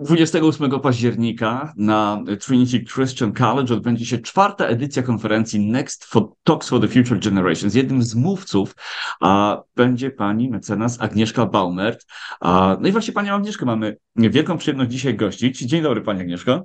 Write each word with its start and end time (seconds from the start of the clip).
28 0.00 0.80
października 0.80 1.72
na 1.76 2.24
Trinity 2.40 2.84
Christian 2.84 3.32
College 3.32 3.74
odbędzie 3.74 4.06
się 4.06 4.18
czwarta 4.18 4.66
edycja 4.66 5.02
konferencji 5.02 5.60
Next 5.60 6.04
for 6.04 6.28
Talks 6.44 6.68
for 6.68 6.80
the 6.80 6.88
Future 6.88 7.18
Generations. 7.18 7.74
Jednym 7.74 8.02
z 8.02 8.14
mówców 8.14 8.74
a, 9.20 9.62
będzie 9.76 10.10
pani 10.10 10.50
mecenas 10.50 11.00
Agnieszka 11.00 11.46
Baumert. 11.46 12.06
A, 12.40 12.76
no 12.80 12.88
i 12.88 12.92
właśnie 12.92 13.12
panią 13.12 13.34
Agnieszkę 13.34 13.66
mamy 13.66 13.96
wielką 14.16 14.58
przyjemność 14.58 14.90
dzisiaj 14.90 15.14
gościć. 15.14 15.58
Dzień 15.58 15.82
dobry 15.82 16.02
pani 16.02 16.20
Agnieszko. 16.20 16.64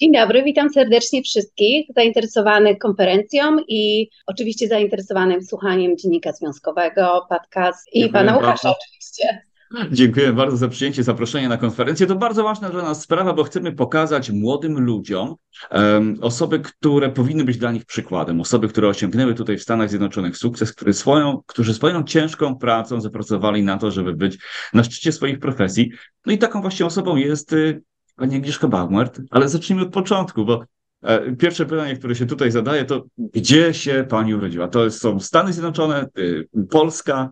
Dzień 0.00 0.12
dobry, 0.12 0.42
witam 0.42 0.70
serdecznie 0.70 1.22
wszystkich 1.22 1.86
zainteresowanych 1.96 2.78
konferencją 2.78 3.56
i 3.68 4.08
oczywiście 4.26 4.68
zainteresowanym 4.68 5.42
słuchaniem 5.42 5.96
Dziennika 5.96 6.32
Związkowego, 6.32 7.26
podcast 7.28 7.88
i 7.92 8.00
Dziękuję 8.00 8.12
pana 8.12 8.34
Łukasza 8.34 8.48
bardzo. 8.48 8.74
oczywiście. 8.80 9.51
Dziękuję 9.92 10.32
bardzo 10.32 10.56
za 10.56 10.68
przyjęcie 10.68 11.02
zaproszenia 11.02 11.48
na 11.48 11.56
konferencję. 11.56 12.06
To 12.06 12.16
bardzo 12.16 12.44
ważna 12.44 12.70
dla 12.70 12.82
nas 12.82 13.02
sprawa, 13.02 13.32
bo 13.32 13.44
chcemy 13.44 13.72
pokazać 13.72 14.30
młodym 14.30 14.80
ludziom 14.80 15.34
um, 15.70 16.18
osoby, 16.20 16.60
które 16.60 17.10
powinny 17.10 17.44
być 17.44 17.56
dla 17.56 17.72
nich 17.72 17.84
przykładem, 17.84 18.40
osoby, 18.40 18.68
które 18.68 18.88
osiągnęły 18.88 19.34
tutaj 19.34 19.58
w 19.58 19.62
Stanach 19.62 19.88
Zjednoczonych 19.88 20.36
sukces, 20.36 20.72
które 20.72 20.92
swoją, 20.92 21.42
którzy 21.46 21.74
swoją 21.74 22.04
ciężką 22.04 22.56
pracą 22.56 23.00
zapracowali 23.00 23.62
na 23.62 23.78
to, 23.78 23.90
żeby 23.90 24.12
być 24.12 24.38
na 24.72 24.84
szczycie 24.84 25.12
swoich 25.12 25.38
profesji. 25.38 25.92
No 26.26 26.32
i 26.32 26.38
taką 26.38 26.60
właśnie 26.60 26.86
osobą 26.86 27.16
jest 27.16 27.52
y, 27.52 27.82
pani 28.16 28.36
Agnieszka 28.36 28.68
Baumert, 28.68 29.20
ale 29.30 29.48
zacznijmy 29.48 29.82
od 29.82 29.92
początku, 29.92 30.44
bo 30.44 30.64
e, 31.02 31.36
Pierwsze 31.36 31.66
pytanie, 31.66 31.96
które 31.96 32.14
się 32.14 32.26
tutaj 32.26 32.50
zadaje, 32.50 32.84
to 32.84 33.04
gdzie 33.18 33.74
się 33.74 34.06
pani 34.08 34.34
urodziła? 34.34 34.68
To 34.68 34.90
są 34.90 35.20
Stany 35.20 35.52
Zjednoczone, 35.52 36.08
y, 36.18 36.48
Polska, 36.70 37.30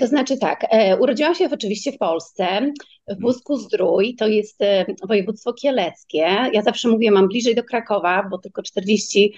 to 0.00 0.06
znaczy 0.06 0.38
tak, 0.38 0.66
e, 0.70 0.96
urodziłam 0.96 1.34
się 1.34 1.48
oczywiście 1.52 1.92
w 1.92 1.98
Polsce, 1.98 2.72
w 3.08 3.20
Busku 3.20 3.56
Zdrój, 3.56 4.16
to 4.16 4.26
jest 4.26 4.62
e, 4.62 4.86
województwo 5.08 5.52
kieleckie. 5.52 6.26
Ja 6.52 6.62
zawsze 6.62 6.88
mówię, 6.88 7.10
mam 7.10 7.28
bliżej 7.28 7.54
do 7.54 7.64
Krakowa, 7.64 8.26
bo 8.30 8.38
tylko 8.38 8.62
40 8.62 9.34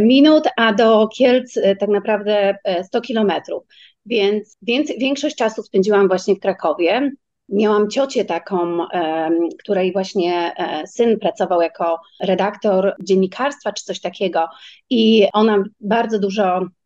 minut, 0.00 0.44
a 0.56 0.72
do 0.72 1.08
Kielc 1.08 1.58
tak 1.80 1.88
naprawdę 1.88 2.56
100 2.84 3.00
kilometrów. 3.00 3.62
Więc, 4.06 4.56
więc 4.62 4.92
większość 4.98 5.36
czasu 5.36 5.62
spędziłam 5.62 6.08
właśnie 6.08 6.34
w 6.34 6.40
Krakowie. 6.40 7.10
Miałam 7.48 7.90
ciocię 7.90 8.24
taką, 8.24 8.78
której 9.58 9.92
właśnie 9.92 10.52
syn 10.86 11.18
pracował 11.18 11.62
jako 11.62 12.00
redaktor 12.20 12.94
dziennikarstwa 13.02 13.72
czy 13.72 13.84
coś 13.84 14.00
takiego 14.00 14.48
i 14.90 15.26
ona 15.32 15.64
bardzo 15.80 16.18
dużo 16.18 16.60
E, 16.60 16.81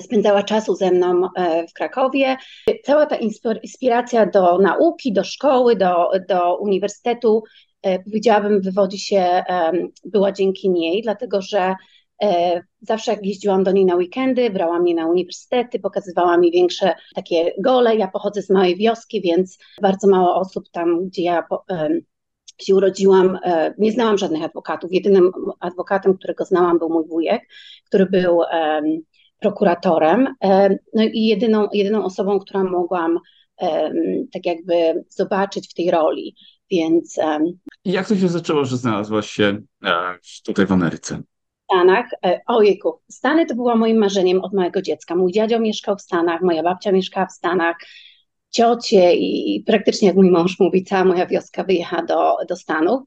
spędzała 0.00 0.42
czasu 0.42 0.74
ze 0.74 0.90
mną 0.90 1.28
e, 1.36 1.66
w 1.66 1.72
Krakowie. 1.72 2.36
Cała 2.84 3.06
ta 3.06 3.16
inspiracja 3.62 4.26
do 4.26 4.58
nauki, 4.58 5.12
do 5.12 5.24
szkoły, 5.24 5.76
do, 5.76 6.10
do 6.28 6.56
uniwersytetu, 6.56 7.42
e, 7.82 7.98
powiedziałabym, 7.98 8.60
wywodzi 8.60 8.98
się, 8.98 9.44
była 10.04 10.32
dzięki 10.32 10.70
niej, 10.70 11.02
dlatego 11.02 11.42
że 11.42 11.74
zawsze 12.80 13.10
jak 13.10 13.26
jeździłam 13.26 13.64
do 13.64 13.72
niej 13.72 13.84
na 13.84 13.94
weekendy, 13.94 14.50
brała 14.50 14.78
mnie 14.78 14.94
na 14.94 15.06
uniwersytety, 15.06 15.78
pokazywała 15.78 16.36
mi 16.36 16.50
większe 16.50 16.94
takie 17.14 17.52
gole. 17.58 17.96
Ja 17.96 18.08
pochodzę 18.08 18.42
z 18.42 18.50
małej 18.50 18.76
wioski, 18.76 19.20
więc 19.20 19.58
bardzo 19.80 20.08
mało 20.08 20.34
osób 20.34 20.64
tam, 20.72 21.06
gdzie 21.06 21.22
ja 21.22 21.44
się 22.58 22.74
urodziłam, 22.74 23.38
nie 23.78 23.92
znałam 23.92 24.18
żadnych 24.18 24.42
adwokatów. 24.42 24.92
Jedynym 24.92 25.32
adwokatem, 25.60 26.18
którego 26.18 26.44
znałam, 26.44 26.78
był 26.78 26.88
mój 26.88 27.06
wujek, 27.06 27.42
który 27.86 28.06
był 28.06 28.40
prokuratorem. 29.42 30.34
E, 30.44 30.76
no 30.94 31.02
i 31.02 31.26
jedyną, 31.26 31.68
jedyną 31.72 32.04
osobą, 32.04 32.38
która 32.38 32.64
mogłam 32.64 33.18
tak 34.32 34.46
jakby 34.46 35.04
zobaczyć 35.08 35.70
w 35.70 35.74
tej 35.74 35.90
roli. 35.90 36.34
Więc. 36.70 37.18
I 37.84 37.92
jak 37.92 38.08
to 38.08 38.16
się 38.16 38.28
zaczęło, 38.28 38.64
że 38.64 38.76
znalazłaś 38.76 39.30
się 39.30 39.58
e, 39.84 39.92
tutaj 40.44 40.66
w 40.66 40.72
Ameryce? 40.72 41.16
W 41.16 41.64
Stanach. 41.64 42.06
E, 42.24 42.40
ojejku, 42.46 43.00
Stany 43.10 43.46
to 43.46 43.54
było 43.54 43.76
moim 43.76 43.98
marzeniem 43.98 44.40
od 44.40 44.52
małego 44.52 44.82
dziecka. 44.82 45.16
Mój 45.16 45.32
dziadzio 45.32 45.60
mieszkał 45.60 45.96
w 45.96 46.02
Stanach, 46.02 46.42
moja 46.42 46.62
babcia 46.62 46.92
mieszkała 46.92 47.26
w 47.26 47.32
Stanach, 47.32 47.76
ciocie 48.50 49.14
i 49.14 49.62
praktycznie 49.66 50.08
jak 50.08 50.16
mój 50.16 50.30
mąż 50.30 50.60
mówi, 50.60 50.84
cała 50.84 51.04
moja 51.04 51.26
wioska 51.26 51.64
wyjechała 51.64 52.02
do, 52.02 52.36
do 52.48 52.56
Stanów. 52.56 53.02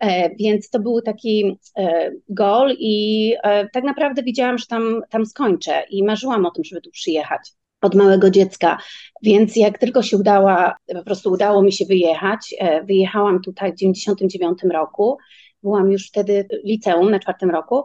E, 0.00 0.34
więc 0.36 0.70
to 0.70 0.80
był 0.80 1.02
taki 1.02 1.58
e, 1.76 2.10
gol 2.28 2.74
i 2.78 3.34
e, 3.42 3.68
tak 3.68 3.84
naprawdę 3.84 4.22
widziałam, 4.22 4.58
że 4.58 4.66
tam, 4.66 5.02
tam 5.10 5.26
skończę 5.26 5.82
i 5.90 6.04
marzyłam 6.04 6.46
o 6.46 6.50
tym, 6.50 6.64
żeby 6.64 6.80
tu 6.80 6.90
przyjechać 6.90 7.52
od 7.80 7.94
małego 7.94 8.30
dziecka. 8.30 8.78
Więc 9.22 9.56
jak 9.56 9.78
tylko 9.78 10.02
się 10.02 10.16
udała, 10.16 10.76
po 10.94 11.04
prostu 11.04 11.32
udało 11.32 11.62
mi 11.62 11.72
się 11.72 11.84
wyjechać, 11.84 12.54
wyjechałam 12.84 13.42
tutaj 13.42 13.72
w 13.72 13.76
99 13.76 14.58
roku, 14.72 15.18
byłam 15.62 15.92
już 15.92 16.08
wtedy 16.08 16.48
liceum 16.64 17.10
na 17.10 17.18
czwartym 17.18 17.50
roku 17.50 17.84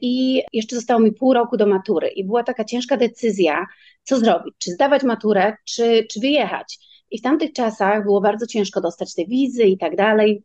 i 0.00 0.42
jeszcze 0.52 0.76
zostało 0.76 1.00
mi 1.00 1.12
pół 1.12 1.34
roku 1.34 1.56
do 1.56 1.66
matury 1.66 2.08
i 2.08 2.24
była 2.24 2.42
taka 2.42 2.64
ciężka 2.64 2.96
decyzja, 2.96 3.66
co 4.02 4.18
zrobić, 4.18 4.54
czy 4.58 4.70
zdawać 4.70 5.02
maturę, 5.02 5.56
czy, 5.64 6.06
czy 6.10 6.20
wyjechać. 6.20 6.78
I 7.10 7.18
w 7.18 7.22
tamtych 7.22 7.52
czasach 7.52 8.04
było 8.04 8.20
bardzo 8.20 8.46
ciężko 8.46 8.80
dostać 8.80 9.14
te 9.14 9.24
wizy 9.24 9.64
i 9.64 9.78
tak 9.78 9.96
dalej. 9.96 10.42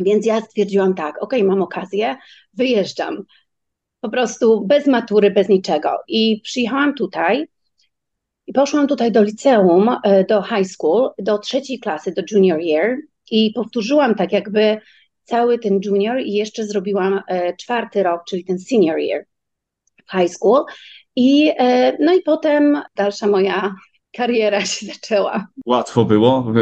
Więc 0.00 0.26
ja 0.26 0.40
stwierdziłam 0.40 0.94
tak, 0.94 1.22
ok, 1.22 1.32
mam 1.44 1.62
okazję, 1.62 2.16
wyjeżdżam. 2.54 3.24
Po 4.00 4.08
prostu 4.08 4.66
bez 4.66 4.86
matury, 4.86 5.30
bez 5.30 5.48
niczego. 5.48 5.90
I 6.08 6.40
przyjechałam 6.44 6.94
tutaj 6.94 7.46
i 8.46 8.52
poszłam 8.52 8.86
tutaj 8.86 9.12
do 9.12 9.22
liceum, 9.22 9.88
e, 10.04 10.24
do 10.24 10.42
high 10.42 10.66
school, 10.66 11.10
do 11.18 11.38
trzeciej 11.38 11.78
klasy, 11.78 12.12
do 12.12 12.22
junior 12.30 12.60
year 12.60 12.96
i 13.30 13.52
powtórzyłam 13.54 14.14
tak 14.14 14.32
jakby 14.32 14.78
cały 15.24 15.58
ten 15.58 15.80
junior 15.84 16.20
i 16.20 16.32
jeszcze 16.32 16.64
zrobiłam 16.64 17.20
e, 17.28 17.56
czwarty 17.56 18.02
rok, 18.02 18.22
czyli 18.28 18.44
ten 18.44 18.58
senior 18.58 18.98
year 18.98 19.24
w 20.08 20.18
high 20.18 20.30
school. 20.30 20.64
I, 21.16 21.52
e, 21.58 21.96
no 22.00 22.14
i 22.14 22.22
potem 22.22 22.82
dalsza 22.96 23.26
moja 23.26 23.74
kariera 24.12 24.64
się 24.64 24.86
zaczęła. 24.86 25.46
Łatwo 25.66 26.04
było, 26.04 26.52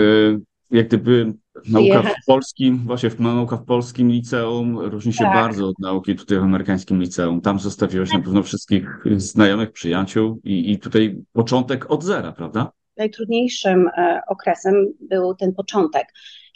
jak 0.70 0.88
gdyby 0.88 1.32
Nauka 1.68 2.02
w 2.02 2.26
polskim, 2.26 2.78
właśnie 2.78 3.10
nauka 3.18 3.56
w 3.56 3.64
polskim 3.64 4.10
liceum 4.10 4.78
różni 4.78 5.12
się 5.12 5.24
tak. 5.24 5.34
bardzo 5.34 5.68
od 5.68 5.78
nauki 5.78 6.14
tutaj 6.14 6.38
w 6.38 6.42
amerykańskim 6.42 7.00
liceum. 7.00 7.40
Tam 7.40 7.58
zostawiłeś 7.58 8.12
na 8.12 8.20
pewno 8.20 8.42
wszystkich 8.42 9.04
znajomych, 9.16 9.72
przyjaciół 9.72 10.40
i, 10.44 10.72
i 10.72 10.78
tutaj 10.78 11.16
początek 11.32 11.90
od 11.90 12.04
zera, 12.04 12.32
prawda? 12.32 12.72
Najtrudniejszym 12.96 13.88
e, 13.88 14.20
okresem 14.28 14.74
był 15.00 15.34
ten 15.34 15.54
początek, 15.54 16.06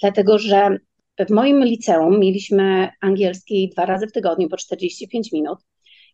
dlatego 0.00 0.38
że 0.38 0.78
w 1.28 1.30
moim 1.30 1.64
liceum 1.64 2.20
mieliśmy 2.20 2.88
angielski 3.00 3.70
dwa 3.72 3.86
razy 3.86 4.06
w 4.06 4.12
tygodniu 4.12 4.48
po 4.48 4.56
45 4.56 5.32
minut. 5.32 5.58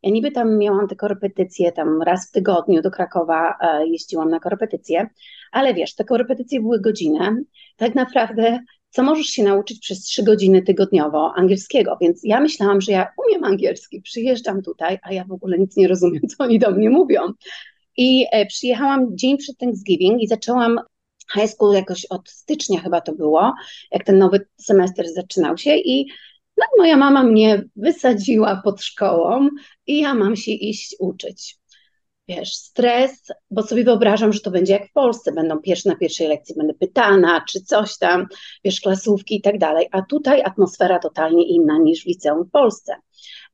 Ja 0.02 0.10
niby 0.10 0.30
tam 0.30 0.58
miałam 0.58 0.88
te 0.88 0.96
korepetycje, 0.96 1.72
tam 1.72 2.02
raz 2.02 2.28
w 2.28 2.32
tygodniu 2.32 2.82
do 2.82 2.90
Krakowa 2.90 3.56
e, 3.60 3.86
jeździłam 3.86 4.30
na 4.30 4.40
korepetycje, 4.40 5.06
ale 5.52 5.74
wiesz, 5.74 5.94
te 5.94 6.04
korepetycje 6.04 6.60
były 6.60 6.80
godzinę. 6.80 7.36
Tak 7.76 7.94
naprawdę 7.94 8.58
co 8.90 9.02
możesz 9.02 9.26
się 9.26 9.42
nauczyć 9.42 9.78
przez 9.80 10.02
trzy 10.02 10.22
godziny 10.22 10.62
tygodniowo 10.62 11.32
angielskiego. 11.36 11.98
Więc 12.00 12.20
ja 12.24 12.40
myślałam, 12.40 12.80
że 12.80 12.92
ja 12.92 13.12
umiem 13.26 13.44
angielski, 13.44 14.02
przyjeżdżam 14.02 14.62
tutaj, 14.62 14.98
a 15.02 15.12
ja 15.12 15.24
w 15.24 15.32
ogóle 15.32 15.58
nic 15.58 15.76
nie 15.76 15.88
rozumiem, 15.88 16.22
co 16.28 16.44
oni 16.44 16.58
do 16.58 16.70
mnie 16.70 16.90
mówią. 16.90 17.20
I 17.96 18.26
e, 18.32 18.46
przyjechałam 18.46 19.16
dzień 19.16 19.38
przed 19.38 19.58
Thanksgiving 19.58 20.22
i 20.22 20.26
zaczęłam 20.26 20.80
high 21.34 21.50
school 21.50 21.74
jakoś 21.74 22.04
od 22.04 22.28
stycznia 22.28 22.80
chyba 22.80 23.00
to 23.00 23.14
było, 23.14 23.52
jak 23.90 24.04
ten 24.04 24.18
nowy 24.18 24.46
semestr 24.56 25.04
zaczynał 25.14 25.58
się 25.58 25.76
i 25.76 26.06
no, 26.56 26.64
moja 26.78 26.96
mama 26.96 27.22
mnie 27.22 27.64
wysadziła 27.76 28.60
pod 28.64 28.82
szkołą 28.82 29.48
i 29.86 30.00
ja 30.00 30.14
mam 30.14 30.36
się 30.36 30.50
iść 30.50 30.96
uczyć 30.98 31.58
wiesz, 32.28 32.54
stres, 32.54 33.32
bo 33.50 33.62
sobie 33.62 33.84
wyobrażam, 33.84 34.32
że 34.32 34.40
to 34.40 34.50
będzie 34.50 34.72
jak 34.72 34.88
w 34.88 34.92
Polsce, 34.92 35.32
będą 35.32 35.58
pierwsze 35.58 35.88
na 35.88 35.96
pierwszej 35.96 36.28
lekcji, 36.28 36.54
będę 36.54 36.74
pytana, 36.74 37.44
czy 37.48 37.60
coś 37.60 37.98
tam, 37.98 38.26
wiesz, 38.64 38.80
klasówki 38.80 39.36
i 39.36 39.40
tak 39.40 39.58
dalej, 39.58 39.88
a 39.92 40.02
tutaj 40.02 40.42
atmosfera 40.42 40.98
totalnie 40.98 41.48
inna 41.48 41.78
niż 41.78 42.02
w 42.02 42.06
liceum 42.06 42.44
w 42.44 42.50
Polsce. 42.50 42.94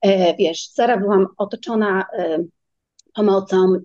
E, 0.01 0.37
wiesz, 0.37 0.67
Sara 0.67 0.97
byłam 0.97 1.27
otoczona 1.37 2.07
e, 2.19 2.45
pomocą, 3.15 3.81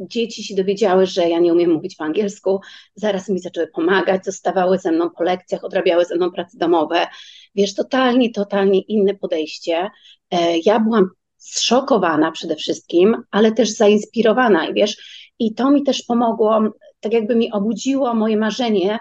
dzieci 0.00 0.44
się 0.44 0.54
dowiedziały, 0.54 1.06
że 1.06 1.28
ja 1.28 1.38
nie 1.38 1.52
umiem 1.52 1.70
mówić 1.70 1.96
po 1.96 2.04
angielsku, 2.04 2.60
zaraz 2.94 3.28
mi 3.28 3.38
zaczęły 3.38 3.66
pomagać, 3.66 4.24
zostawały 4.24 4.78
ze 4.78 4.92
mną 4.92 5.10
po 5.10 5.24
lekcjach, 5.24 5.64
odrabiały 5.64 6.04
ze 6.04 6.16
mną 6.16 6.30
prace 6.30 6.58
domowe. 6.58 7.06
Wiesz, 7.54 7.74
totalnie, 7.74 8.32
totalnie 8.32 8.80
inne 8.80 9.14
podejście. 9.14 9.90
E, 10.30 10.58
ja 10.58 10.80
byłam 10.80 11.10
zszokowana 11.46 12.32
przede 12.32 12.56
wszystkim, 12.56 13.22
ale 13.30 13.52
też 13.52 13.70
zainspirowana 13.70 14.66
i 14.68 14.74
wiesz, 14.74 14.96
i 15.38 15.54
to 15.54 15.70
mi 15.70 15.82
też 15.82 16.02
pomogło, 16.02 16.60
tak 17.00 17.12
jakby 17.12 17.36
mi 17.36 17.52
obudziło 17.52 18.14
moje 18.14 18.36
marzenie. 18.36 18.98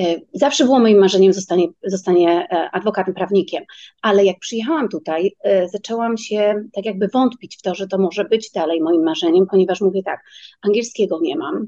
E, 0.00 0.16
zawsze 0.32 0.64
było 0.64 0.78
moim 0.78 0.98
marzeniem 0.98 1.32
zostanie, 1.32 1.66
zostanie 1.84 2.48
e, 2.50 2.70
adwokatem, 2.70 3.14
prawnikiem, 3.14 3.64
ale 4.02 4.24
jak 4.24 4.38
przyjechałam 4.38 4.88
tutaj, 4.88 5.36
e, 5.44 5.68
zaczęłam 5.68 6.16
się 6.16 6.64
tak 6.72 6.84
jakby 6.84 7.08
wątpić 7.08 7.56
w 7.56 7.62
to, 7.62 7.74
że 7.74 7.86
to 7.86 7.98
może 7.98 8.24
być 8.24 8.50
dalej 8.50 8.80
moim 8.80 9.02
marzeniem, 9.02 9.46
ponieważ 9.50 9.80
mówię 9.80 10.02
tak, 10.02 10.20
angielskiego 10.62 11.18
nie 11.22 11.36
mam, 11.36 11.66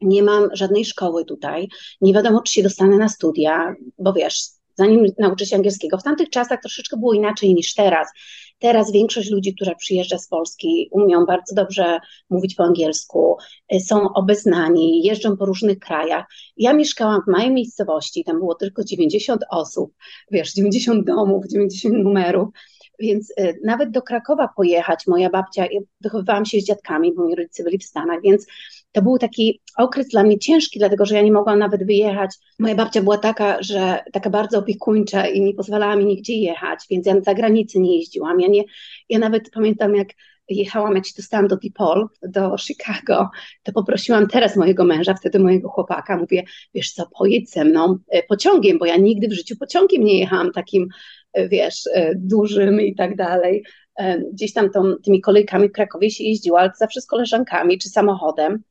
nie 0.00 0.22
mam 0.22 0.48
żadnej 0.52 0.84
szkoły 0.84 1.24
tutaj, 1.24 1.68
nie 2.00 2.12
wiadomo, 2.12 2.42
czy 2.42 2.52
się 2.52 2.62
dostanę 2.62 2.96
na 2.96 3.08
studia, 3.08 3.74
bo 3.98 4.12
wiesz, 4.12 4.40
zanim 4.74 5.06
nauczę 5.18 5.46
się 5.46 5.56
angielskiego, 5.56 5.98
w 5.98 6.02
tamtych 6.02 6.30
czasach 6.30 6.60
troszeczkę 6.60 6.96
było 6.96 7.12
inaczej 7.12 7.54
niż 7.54 7.74
teraz. 7.74 8.08
Teraz 8.58 8.92
większość 8.92 9.30
ludzi, 9.30 9.54
która 9.54 9.74
przyjeżdża 9.74 10.18
z 10.18 10.28
Polski, 10.28 10.88
umią 10.92 11.24
bardzo 11.26 11.54
dobrze 11.54 11.98
mówić 12.30 12.54
po 12.54 12.64
angielsku, 12.64 13.36
y, 13.74 13.80
są 13.80 14.12
obeznani, 14.14 15.04
jeżdżą 15.04 15.36
po 15.36 15.46
różnych 15.46 15.78
krajach. 15.78 16.24
Ja 16.56 16.72
mieszkałam 16.72 17.22
w 17.22 17.30
małej 17.30 17.50
miejscowości, 17.50 18.24
tam 18.24 18.38
było 18.38 18.54
tylko 18.54 18.84
90 18.84 19.40
osób, 19.50 19.94
wiesz, 20.30 20.52
90 20.52 21.06
domów, 21.06 21.44
90 21.48 21.94
numerów. 21.94 22.48
Więc 22.98 23.30
y, 23.30 23.60
nawet 23.64 23.90
do 23.90 24.02
Krakowa 24.02 24.48
pojechać, 24.56 25.06
moja 25.06 25.30
babcia, 25.30 25.66
ja 25.66 25.80
wychowywałam 26.00 26.46
się 26.46 26.60
z 26.60 26.64
dziadkami, 26.64 27.14
bo 27.14 27.22
moi 27.22 27.34
rodzice 27.34 27.64
byli 27.64 27.78
w 27.78 27.84
Stanach, 27.84 28.22
więc 28.22 28.46
to 28.92 29.02
był 29.02 29.18
taki 29.18 29.60
okres 29.76 30.08
dla 30.08 30.22
mnie 30.22 30.38
ciężki, 30.38 30.78
dlatego 30.78 31.06
że 31.06 31.14
ja 31.14 31.22
nie 31.22 31.32
mogłam 31.32 31.58
nawet 31.58 31.86
wyjechać. 31.86 32.30
Moja 32.58 32.74
babcia 32.74 33.02
była 33.02 33.18
taka, 33.18 33.62
że 33.62 34.04
taka 34.12 34.30
bardzo 34.30 34.58
opiekuńcza 34.58 35.26
i 35.26 35.40
nie 35.40 35.54
pozwalała 35.54 35.96
mi 35.96 36.04
nigdzie 36.04 36.34
jechać, 36.34 36.80
więc 36.90 37.06
ja 37.06 37.20
za 37.20 37.34
granicę 37.34 37.80
nie 37.80 37.96
jeździłam. 37.96 38.40
Ja, 38.40 38.48
nie, 38.48 38.64
ja 39.08 39.18
nawet 39.18 39.50
pamiętam, 39.50 39.94
jak 39.94 40.08
jechałam, 40.48 40.94
jak 40.94 41.06
się 41.06 41.12
dostałam 41.16 41.48
do 41.48 41.56
DePaul, 41.56 42.08
do 42.22 42.56
Chicago, 42.58 43.30
to 43.62 43.72
poprosiłam 43.72 44.26
teraz 44.26 44.56
mojego 44.56 44.84
męża, 44.84 45.14
wtedy 45.14 45.38
mojego 45.38 45.68
chłopaka, 45.68 46.16
mówię, 46.16 46.44
wiesz 46.74 46.92
co, 46.92 47.06
pojedź 47.18 47.50
ze 47.50 47.64
mną 47.64 47.98
e, 48.08 48.22
pociągiem, 48.22 48.78
bo 48.78 48.86
ja 48.86 48.96
nigdy 48.96 49.28
w 49.28 49.32
życiu 49.32 49.56
pociągiem 49.56 50.04
nie 50.04 50.18
jechałam 50.18 50.52
takim, 50.52 50.88
wiesz, 51.48 51.86
e, 51.94 52.14
dużym 52.14 52.80
i 52.80 52.94
tak 52.94 53.16
dalej. 53.16 53.64
Gdzieś 54.32 54.52
tam 54.52 54.70
tą, 54.70 54.94
tymi 55.04 55.20
kolejkami 55.20 55.68
w 55.68 55.72
Krakowie 55.72 56.10
się 56.10 56.24
jeździła, 56.24 56.60
ale 56.60 56.70
zawsze 56.78 57.00
z 57.00 57.06
koleżankami 57.06 57.78
czy 57.78 57.88
samochodem. 57.88 58.62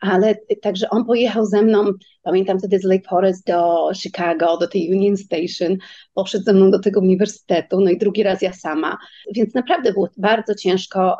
Ale 0.00 0.34
także 0.62 0.90
on 0.90 1.04
pojechał 1.04 1.46
ze 1.46 1.62
mną, 1.62 1.84
pamiętam 2.22 2.58
wtedy 2.58 2.78
z 2.78 2.84
Lake 2.84 3.08
Forest 3.08 3.46
do 3.46 3.90
Chicago, 3.94 4.56
do 4.56 4.68
tej 4.68 4.90
Union 4.90 5.16
Station, 5.16 5.76
poszedł 6.14 6.44
ze 6.44 6.52
mną 6.52 6.70
do 6.70 6.78
tego 6.78 7.00
uniwersytetu, 7.00 7.80
no 7.80 7.90
i 7.90 7.98
drugi 7.98 8.22
raz 8.22 8.42
ja 8.42 8.52
sama, 8.52 8.98
więc 9.34 9.54
naprawdę 9.54 9.92
było 9.92 10.08
bardzo 10.16 10.54
ciężko, 10.54 11.16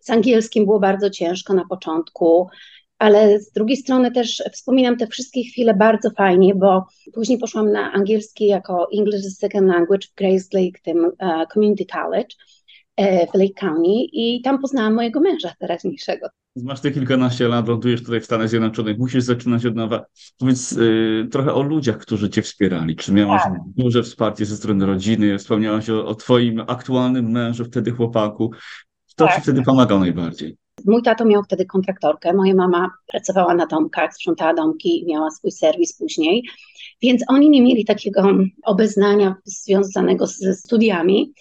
z 0.00 0.10
angielskim 0.10 0.64
było 0.64 0.80
bardzo 0.80 1.10
ciężko 1.10 1.54
na 1.54 1.64
początku, 1.68 2.48
ale 2.98 3.40
z 3.40 3.52
drugiej 3.52 3.76
strony 3.76 4.10
też 4.10 4.42
wspominam 4.52 4.96
te 4.96 5.06
wszystkie 5.06 5.44
chwile 5.44 5.74
bardzo 5.74 6.10
fajnie, 6.10 6.54
bo 6.54 6.86
później 7.14 7.38
poszłam 7.38 7.72
na 7.72 7.92
angielski 7.92 8.46
jako 8.46 8.88
English 8.98 9.26
as 9.26 9.38
Second 9.38 9.68
Language 9.68 10.06
w 10.08 10.14
Grace 10.14 10.46
Lake, 10.52 10.80
tym 10.82 11.04
uh, 11.04 11.46
Community 11.52 11.86
College 11.86 12.28
e, 12.96 13.26
w 13.26 13.34
Lake 13.34 13.54
County 13.60 13.90
i 14.12 14.40
tam 14.44 14.60
poznałam 14.60 14.94
mojego 14.94 15.20
męża 15.20 15.54
teraźniejszego. 15.58 16.28
Masz 16.56 16.80
te 16.80 16.90
kilkanaście 16.90 17.48
lat, 17.48 17.68
lądujesz 17.68 18.02
tutaj 18.02 18.20
w 18.20 18.24
Stanach 18.24 18.48
Zjednoczonych, 18.48 18.98
musisz 18.98 19.22
zaczynać 19.22 19.66
od 19.66 19.74
nowa. 19.74 20.04
Powiedz 20.38 20.72
yy, 20.72 21.28
trochę 21.30 21.54
o 21.54 21.62
ludziach, 21.62 21.98
którzy 21.98 22.30
cię 22.30 22.42
wspierali. 22.42 22.96
Czy 22.96 23.12
miałaś 23.12 23.42
tak. 23.42 23.52
duże 23.76 24.02
wsparcie 24.02 24.46
ze 24.46 24.56
strony 24.56 24.86
rodziny? 24.86 25.38
Wspomniałaś 25.38 25.90
o, 25.90 26.06
o 26.06 26.14
twoim 26.14 26.60
aktualnym 26.66 27.30
mężu, 27.30 27.64
wtedy 27.64 27.90
chłopaku. 27.90 28.50
Kto 29.10 29.26
tak. 29.26 29.36
ci 29.36 29.42
wtedy 29.42 29.62
pomagał 29.62 30.00
najbardziej? 30.00 30.56
Mój 30.84 31.02
tato 31.02 31.24
miał 31.24 31.42
wtedy 31.42 31.66
kontraktorkę, 31.66 32.32
moja 32.32 32.54
mama 32.54 32.90
pracowała 33.06 33.54
na 33.54 33.66
domkach, 33.66 34.14
sprzątała 34.14 34.54
domki 34.54 35.02
i 35.02 35.06
miała 35.06 35.30
swój 35.30 35.50
serwis 35.50 35.98
później, 35.98 36.42
więc 37.02 37.22
oni 37.28 37.50
nie 37.50 37.62
mieli 37.62 37.84
takiego 37.84 38.22
obeznania 38.64 39.34
związanego 39.44 40.26
ze 40.26 40.54
studiami 40.54 41.34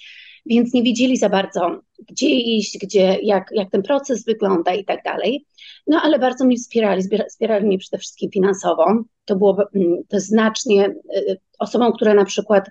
więc 0.46 0.74
nie 0.74 0.84
wiedzieli 0.84 1.18
za 1.18 1.30
bardzo, 1.30 1.80
gdzie 2.10 2.30
iść, 2.30 2.78
gdzie, 2.82 3.18
jak, 3.24 3.50
jak 3.52 3.72
ten 3.72 3.84
proces 3.84 4.26
wygląda 4.26 4.74
i 4.74 4.86
tak 4.86 5.04
dalej. 5.04 5.46
No 5.88 6.02
ale 6.04 6.20
bardzo 6.20 6.46
mnie 6.46 6.58
wspierali, 6.58 7.02
wspierali 7.30 7.66
mnie 7.66 7.78
przede 7.78 7.98
wszystkim 7.98 8.32
finansowo. 8.32 8.86
To 9.26 9.36
było 9.36 9.58
mm, 9.76 10.04
to 10.08 10.20
znacznie 10.20 10.86
y, 11.18 11.40
osobom, 11.60 11.94
które 11.94 12.14
na 12.14 12.26
przykład 12.26 12.70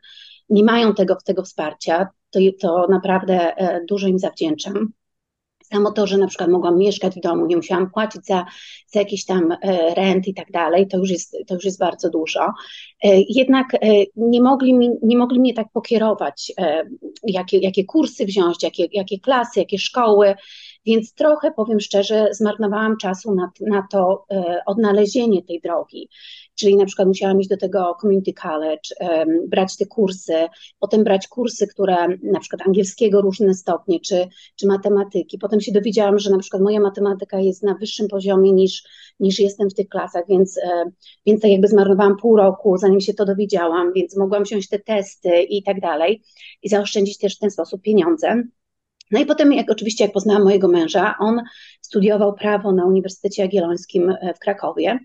nie 0.49 0.65
mają 0.65 0.95
tego, 0.95 1.17
tego 1.25 1.43
wsparcia, 1.43 2.09
to, 2.31 2.41
to 2.61 2.87
naprawdę 2.91 3.57
e, 3.57 3.85
dużo 3.89 4.07
im 4.07 4.19
zawdzięczam. 4.19 4.93
Samo 5.75 5.91
to, 5.91 6.07
że 6.07 6.19
na 6.19 6.27
przykład 6.27 6.51
mogłam 6.51 6.79
mieszkać 6.79 7.15
w 7.15 7.21
domu, 7.21 7.47
nie 7.47 7.57
musiałam 7.57 7.91
płacić 7.91 8.27
za, 8.27 8.47
za 8.87 9.01
jakiś 9.01 9.25
tam 9.25 9.53
e, 9.53 9.95
rent 9.95 10.29
i 10.29 10.35
tak 10.35 10.51
dalej, 10.51 10.89
to 10.89 10.99
już 10.99 11.11
jest, 11.11 11.37
to 11.47 11.55
już 11.55 11.65
jest 11.65 11.79
bardzo 11.79 12.11
dużo. 12.11 12.41
E, 13.05 13.21
jednak 13.29 13.75
e, 13.75 13.79
nie 14.17 14.43
mogli, 14.43 14.75
mi, 14.75 14.91
nie 15.03 15.17
mogli 15.17 15.41
mnie 15.41 15.55
tak 15.55 15.67
pokierować, 15.73 16.53
jakie, 17.27 17.59
jakie 17.59 17.85
kursy 17.85 18.27
wziąć, 18.27 18.63
jakie, 18.63 18.87
jakie 18.93 19.19
klasy, 19.19 19.61
jakie 19.61 19.79
szkoły, 19.79 20.35
więc 20.87 21.15
trochę, 21.15 21.53
powiem 21.53 21.81
szczerze, 21.81 22.29
zmarnowałam 22.33 22.97
czasu 22.97 23.35
na, 23.35 23.51
na 23.61 23.87
to 23.91 24.27
odnalezienie 24.67 25.43
tej 25.43 25.61
drogi 25.61 26.09
czyli 26.57 26.77
na 26.77 26.85
przykład 26.85 27.09
musiałam 27.09 27.41
iść 27.41 27.49
do 27.49 27.57
tego 27.57 27.97
community 28.01 28.33
college, 28.33 28.81
um, 29.01 29.49
brać 29.49 29.77
te 29.77 29.87
kursy, 29.87 30.35
potem 30.79 31.05
brać 31.05 31.29
kursy, 31.29 31.67
które 31.67 32.09
na 32.23 32.41
przykład 32.41 32.67
angielskiego 32.67 33.21
różne 33.21 33.55
stopnie, 33.55 34.01
czy, 34.01 34.29
czy 34.57 34.67
matematyki. 34.67 35.39
Potem 35.39 35.61
się 35.61 35.73
dowiedziałam, 35.73 36.19
że 36.19 36.31
na 36.31 36.39
przykład 36.39 36.63
moja 36.63 36.81
matematyka 36.81 37.41
jest 37.41 37.63
na 37.63 37.75
wyższym 37.75 38.09
poziomie 38.09 38.53
niż, 38.53 38.85
niż 39.21 39.39
jestem 39.39 39.71
w 39.71 39.75
tych 39.75 39.89
klasach, 39.89 40.25
więc, 40.29 40.59
e, 40.59 40.91
więc 41.27 41.41
tak 41.41 41.51
jakby 41.51 41.69
zmarnowałam 41.69 42.17
pół 42.17 42.37
roku, 42.37 42.77
zanim 42.77 43.01
się 43.01 43.15
to 43.15 43.25
dowiedziałam, 43.25 43.93
więc 43.93 44.17
mogłam 44.17 44.43
wziąć 44.43 44.69
te 44.69 44.79
testy 44.79 45.43
i 45.43 45.63
tak 45.63 45.81
dalej 45.81 46.23
i 46.63 46.69
zaoszczędzić 46.69 47.19
też 47.19 47.37
w 47.37 47.39
ten 47.39 47.51
sposób 47.51 47.83
pieniądze. 47.83 48.43
No 49.15 49.21
i 49.21 49.27
potem, 49.27 49.53
jak 49.53 49.71
oczywiście, 49.71 50.05
jak 50.05 50.13
poznałam 50.13 50.45
mojego 50.45 50.69
męża, 50.69 51.15
on 51.19 51.43
studiował 51.81 52.35
prawo 52.35 52.73
na 52.73 52.87
Uniwersytecie 52.87 53.43
Jagiellońskim 53.43 54.11
e, 54.11 54.35
w 54.35 54.39
Krakowie, 54.39 54.99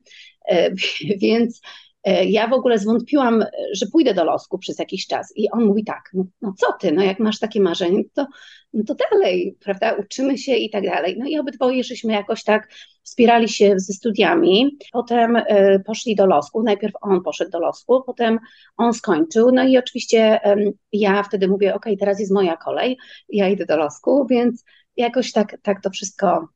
e, 0.49 0.71
więc 1.21 1.61
e, 2.03 2.25
ja 2.25 2.47
w 2.47 2.53
ogóle 2.53 2.79
zwątpiłam, 2.79 3.45
że 3.73 3.85
pójdę 3.91 4.13
do 4.13 4.23
losku 4.23 4.57
przez 4.57 4.79
jakiś 4.79 5.07
czas. 5.07 5.33
I 5.35 5.51
on 5.51 5.65
mówi 5.65 5.83
tak, 5.83 6.09
no, 6.13 6.25
no 6.41 6.53
co 6.57 6.73
ty, 6.73 6.91
no 6.91 7.03
jak 7.03 7.19
masz 7.19 7.39
takie 7.39 7.61
marzenie, 7.61 8.03
to, 8.13 8.27
no 8.73 8.83
to 8.83 8.95
dalej, 9.11 9.57
prawda, 9.59 9.93
uczymy 9.93 10.37
się 10.37 10.55
i 10.55 10.69
tak 10.69 10.83
dalej. 10.83 11.15
No 11.19 11.25
i 11.25 11.39
obydwoje 11.39 11.83
żeśmy 11.83 12.13
jakoś 12.13 12.43
tak 12.43 12.69
wspierali 13.03 13.49
się 13.49 13.73
ze 13.79 13.93
studiami, 13.93 14.77
potem 14.91 15.35
y, 15.35 15.83
poszli 15.85 16.15
do 16.15 16.25
losku, 16.25 16.63
najpierw 16.63 16.93
on 17.01 17.23
poszedł 17.23 17.51
do 17.51 17.59
losku, 17.59 18.03
potem 18.05 18.39
on 18.77 18.93
skończył, 18.93 19.51
no 19.51 19.63
i 19.63 19.77
oczywiście 19.77 20.39
y, 20.51 20.73
ja 20.91 21.23
wtedy 21.23 21.47
mówię, 21.47 21.75
ok, 21.75 21.85
teraz 21.99 22.19
jest 22.19 22.31
moja 22.31 22.57
kolej, 22.57 22.97
ja 23.29 23.49
idę 23.49 23.65
do 23.65 23.77
losku, 23.77 24.27
więc 24.29 24.65
jakoś 24.97 25.31
tak, 25.31 25.57
tak 25.61 25.81
to 25.81 25.89
wszystko 25.89 26.49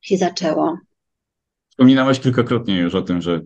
się 0.00 0.16
zaczęło. 0.16 0.78
Wspominałaś 1.70 2.20
kilkakrotnie 2.20 2.78
już 2.78 2.94
o 2.94 3.02
tym, 3.02 3.22
że 3.22 3.40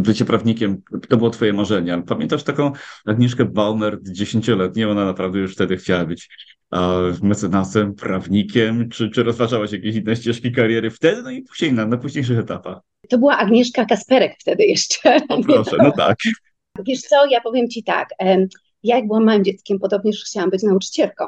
bycie 0.00 0.24
prawnikiem 0.24 0.82
to 1.08 1.16
było 1.16 1.30
twoje 1.30 1.52
marzenie. 1.52 2.02
Pamiętasz 2.06 2.42
taką 2.42 2.72
Agnieszkę 3.06 3.44
Baumer, 3.44 3.98
dziesięcioletnią, 4.02 4.90
ona 4.90 5.04
naprawdę 5.04 5.38
już 5.38 5.52
wtedy 5.52 5.76
chciała 5.76 6.04
być 6.04 6.28
mecenasem, 7.22 7.94
prawnikiem, 7.94 8.88
czy, 8.88 9.10
czy 9.10 9.22
rozważałaś 9.22 9.72
jakieś 9.72 9.96
inne 9.96 10.16
ścieżki 10.16 10.52
kariery 10.52 10.90
wtedy, 10.90 11.22
no 11.22 11.30
i 11.30 11.42
później 11.42 11.72
na, 11.72 11.86
na 11.86 11.96
późniejszych 11.96 12.38
etapach? 12.38 12.78
To 13.08 13.18
była 13.18 13.38
Agnieszka 13.38 13.84
Kasperek 13.84 14.36
wtedy 14.40 14.64
jeszcze. 14.64 15.20
O 15.28 15.42
proszę, 15.42 15.76
no 15.78 15.92
tak. 15.92 16.16
Wiesz 16.86 17.00
co, 17.00 17.26
ja 17.26 17.40
powiem 17.40 17.68
ci 17.68 17.84
tak, 17.84 18.08
ja 18.82 18.96
jak 18.96 19.06
byłam 19.06 19.24
małym 19.24 19.44
dzieckiem, 19.44 19.78
podobnież 19.78 20.24
chciałam 20.24 20.50
być 20.50 20.62
nauczycielką, 20.62 21.24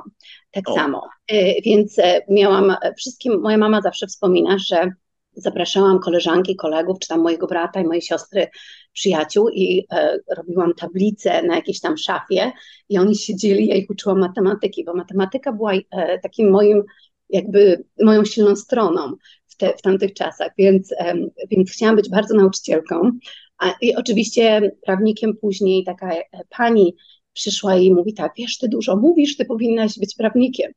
tak 0.50 0.68
o. 0.68 0.74
samo, 0.74 1.08
e, 1.28 1.62
więc 1.62 1.98
e, 1.98 2.20
miałam 2.30 2.76
wszystkim, 2.96 3.40
moja 3.40 3.58
mama 3.58 3.80
zawsze 3.80 4.06
wspomina, 4.06 4.56
że 4.58 4.92
zapraszałam 5.38 6.00
koleżanki, 6.00 6.56
kolegów, 6.56 6.98
czy 6.98 7.08
tam 7.08 7.20
mojego 7.20 7.46
brata 7.46 7.80
i 7.80 7.84
mojej 7.84 8.02
siostry, 8.02 8.46
przyjaciół 8.92 9.48
i 9.48 9.86
e, 9.92 10.18
robiłam 10.36 10.74
tablice 10.74 11.42
na 11.42 11.56
jakiejś 11.56 11.80
tam 11.80 11.96
szafie 11.96 12.52
i 12.88 12.98
oni 12.98 13.16
siedzieli, 13.16 13.66
ja 13.66 13.74
ich 13.74 13.90
uczyłam 13.90 14.18
matematyki, 14.18 14.84
bo 14.84 14.94
matematyka 14.94 15.52
była 15.52 15.72
e, 15.72 16.18
takim 16.18 16.50
moim, 16.50 16.82
jakby 17.28 17.84
moją 18.02 18.24
silną 18.24 18.56
stroną 18.56 19.12
w, 19.46 19.56
te, 19.56 19.74
w 19.76 19.82
tamtych 19.82 20.14
czasach, 20.14 20.52
więc, 20.58 20.92
e, 20.92 21.14
więc 21.50 21.70
chciałam 21.70 21.96
być 21.96 22.10
bardzo 22.10 22.34
nauczycielką. 22.34 23.10
A, 23.58 23.74
I 23.80 23.94
oczywiście 23.94 24.76
prawnikiem 24.86 25.36
później 25.36 25.84
taka 25.84 26.14
e, 26.14 26.24
pani 26.48 26.96
przyszła 27.38 27.76
i 27.76 27.94
mówi 27.94 28.14
tak, 28.14 28.32
wiesz, 28.36 28.58
ty 28.58 28.68
dużo 28.68 28.96
mówisz, 28.96 29.36
ty 29.36 29.44
powinnaś 29.44 29.98
być 29.98 30.14
prawnikiem. 30.14 30.72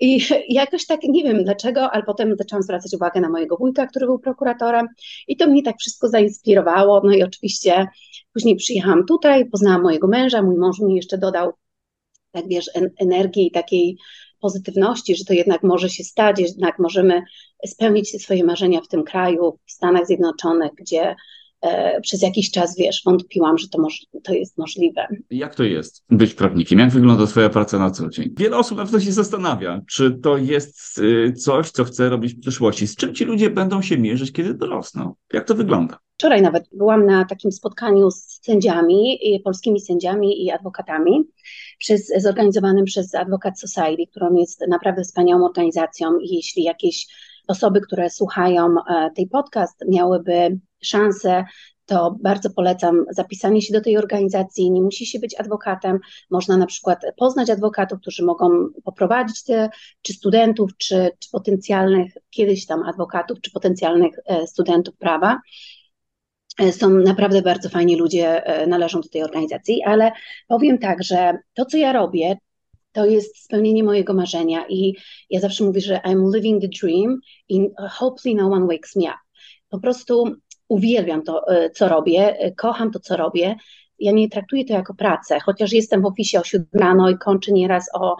I 0.00 0.20
jakoś 0.48 0.86
tak, 0.86 1.02
nie 1.02 1.24
wiem 1.24 1.44
dlaczego, 1.44 1.90
ale 1.90 2.02
potem 2.02 2.36
zaczęłam 2.36 2.62
zwracać 2.62 2.94
uwagę 2.94 3.20
na 3.20 3.28
mojego 3.28 3.56
wujka, 3.56 3.86
który 3.86 4.06
był 4.06 4.18
prokuratorem 4.18 4.86
i 5.28 5.36
to 5.36 5.46
mnie 5.46 5.62
tak 5.62 5.76
wszystko 5.78 6.08
zainspirowało, 6.08 7.00
no 7.04 7.12
i 7.12 7.22
oczywiście 7.22 7.86
później 8.34 8.56
przyjechałam 8.56 9.06
tutaj, 9.06 9.50
poznałam 9.50 9.82
mojego 9.82 10.08
męża, 10.08 10.42
mój 10.42 10.56
mąż 10.56 10.78
mi 10.80 10.96
jeszcze 10.96 11.18
dodał, 11.18 11.52
tak 12.32 12.48
wiesz, 12.48 12.70
energii 12.98 13.50
takiej 13.50 13.96
pozytywności, 14.40 15.16
że 15.16 15.24
to 15.24 15.32
jednak 15.32 15.62
może 15.62 15.90
się 15.90 16.04
stać, 16.04 16.40
jednak 16.40 16.78
możemy 16.78 17.22
spełnić 17.66 18.22
swoje 18.22 18.44
marzenia 18.44 18.80
w 18.80 18.88
tym 18.88 19.04
kraju, 19.04 19.58
w 19.66 19.72
Stanach 19.72 20.06
Zjednoczonych, 20.06 20.70
gdzie 20.74 21.16
przez 22.02 22.22
jakiś 22.22 22.50
czas, 22.50 22.76
wiesz, 22.76 23.02
wątpiłam, 23.04 23.58
że 23.58 23.68
to, 23.68 23.80
moż, 23.80 24.06
to 24.22 24.32
jest 24.34 24.58
możliwe. 24.58 25.06
Jak 25.30 25.54
to 25.54 25.64
jest 25.64 26.04
być 26.10 26.34
prawnikiem? 26.34 26.78
Jak 26.78 26.90
wygląda 26.90 27.26
Twoja 27.26 27.48
praca 27.48 27.78
na 27.78 27.90
co 27.90 28.08
dzień? 28.08 28.30
Wiele 28.38 28.56
osób 28.56 28.78
na 28.78 28.84
pewno 28.84 29.00
się 29.00 29.12
zastanawia, 29.12 29.80
czy 29.90 30.10
to 30.10 30.36
jest 30.36 30.98
y, 30.98 31.32
coś, 31.32 31.70
co 31.70 31.84
chce 31.84 32.08
robić 32.08 32.34
w 32.34 32.40
przyszłości. 32.40 32.86
Z 32.86 32.96
czym 32.96 33.14
ci 33.14 33.24
ludzie 33.24 33.50
będą 33.50 33.82
się 33.82 33.98
mierzyć, 33.98 34.32
kiedy 34.32 34.54
dorosną? 34.54 35.14
Jak 35.32 35.46
to 35.46 35.54
wygląda? 35.54 35.98
Wczoraj 36.14 36.42
nawet 36.42 36.68
byłam 36.72 37.06
na 37.06 37.24
takim 37.24 37.52
spotkaniu 37.52 38.10
z 38.10 38.40
sędziami, 38.42 39.18
polskimi 39.44 39.80
sędziami 39.80 40.44
i 40.44 40.50
adwokatami, 40.50 41.24
przez, 41.78 42.12
zorganizowanym 42.22 42.84
przez 42.84 43.14
Advocat 43.14 43.60
Society, 43.60 44.02
którą 44.10 44.34
jest 44.34 44.64
naprawdę 44.68 45.02
wspaniałą 45.02 45.44
organizacją 45.44 46.18
jeśli 46.22 46.62
jakieś 46.62 47.06
osoby, 47.48 47.80
które 47.80 48.10
słuchają 48.10 48.66
e, 48.66 49.10
tej 49.16 49.28
podcast, 49.28 49.84
miałyby 49.88 50.58
szansę 50.82 51.44
to 51.90 52.16
bardzo 52.22 52.50
polecam 52.50 53.04
zapisanie 53.10 53.62
się 53.62 53.72
do 53.72 53.80
tej 53.80 53.96
organizacji. 53.96 54.70
Nie 54.70 54.82
musi 54.82 55.06
się 55.06 55.18
być 55.18 55.40
adwokatem. 55.40 55.98
Można 56.30 56.56
na 56.56 56.66
przykład 56.66 57.02
poznać 57.16 57.50
adwokatów, 57.50 58.00
którzy 58.00 58.24
mogą 58.24 58.48
poprowadzić 58.84 59.44
te, 59.44 59.70
czy 60.02 60.12
studentów, 60.12 60.70
czy, 60.76 61.10
czy 61.18 61.30
potencjalnych 61.30 62.12
kiedyś 62.30 62.66
tam 62.66 62.82
adwokatów, 62.82 63.40
czy 63.40 63.50
potencjalnych 63.50 64.14
e, 64.26 64.46
studentów 64.46 64.96
prawa. 64.96 65.38
E, 66.58 66.72
są 66.72 66.90
naprawdę 66.90 67.42
bardzo 67.42 67.68
fajni 67.68 67.96
ludzie, 67.96 68.42
należą 68.66 69.00
do 69.00 69.08
tej 69.08 69.22
organizacji, 69.22 69.82
ale 69.82 70.12
powiem 70.48 70.78
tak, 70.78 71.02
że 71.02 71.38
to, 71.54 71.64
co 71.64 71.76
ja 71.76 71.92
robię, 71.92 72.36
to 72.92 73.06
jest 73.06 73.44
spełnienie 73.44 73.84
mojego 73.84 74.14
marzenia 74.14 74.64
i 74.68 74.96
ja 75.30 75.40
zawsze 75.40 75.64
mówię, 75.64 75.80
że 75.80 76.00
I'm 76.04 76.34
living 76.34 76.62
the 76.62 76.68
dream 76.82 77.20
and 77.52 77.92
hopefully 77.92 78.34
no 78.34 78.50
one 78.52 78.66
wakes 78.66 78.96
me 78.96 79.04
up. 79.04 79.18
Po 79.68 79.80
prostu 79.80 80.36
uwielbiam 80.70 81.22
to, 81.22 81.48
e, 81.48 81.70
co 81.70 81.88
robię, 81.88 82.38
e, 82.38 82.52
kocham 82.52 82.90
to, 82.90 83.00
co 83.00 83.16
robię. 83.16 83.56
Ja 83.98 84.12
nie 84.12 84.28
traktuję 84.28 84.64
to 84.64 84.72
jako 84.72 84.94
pracę, 84.94 85.40
chociaż 85.40 85.72
jestem 85.72 86.02
w 86.02 86.06
oficie 86.06 86.40
o 86.40 86.44
7 86.44 86.66
rano 86.74 87.10
i 87.10 87.18
kończę 87.18 87.52
nieraz 87.52 87.88
o 87.94 88.16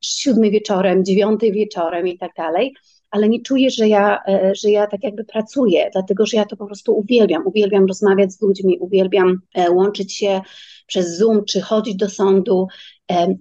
7 0.00 0.50
wieczorem, 0.50 1.04
9 1.04 1.40
wieczorem 1.52 2.08
i 2.08 2.18
tak 2.18 2.30
dalej, 2.36 2.74
ale 3.10 3.28
nie 3.28 3.42
czuję, 3.42 3.70
że 3.70 3.88
ja, 3.88 4.18
e, 4.28 4.52
że 4.54 4.70
ja 4.70 4.86
tak 4.86 5.02
jakby 5.02 5.24
pracuję, 5.24 5.90
dlatego 5.92 6.26
że 6.26 6.36
ja 6.36 6.44
to 6.44 6.56
po 6.56 6.66
prostu 6.66 6.98
uwielbiam. 6.98 7.46
Uwielbiam 7.46 7.86
rozmawiać 7.86 8.32
z 8.32 8.42
ludźmi, 8.42 8.78
uwielbiam 8.78 9.40
łączyć 9.70 10.16
się 10.16 10.40
przez 10.86 11.16
Zoom 11.16 11.44
czy 11.44 11.60
chodzić 11.60 11.96
do 11.96 12.08
sądu. 12.08 12.66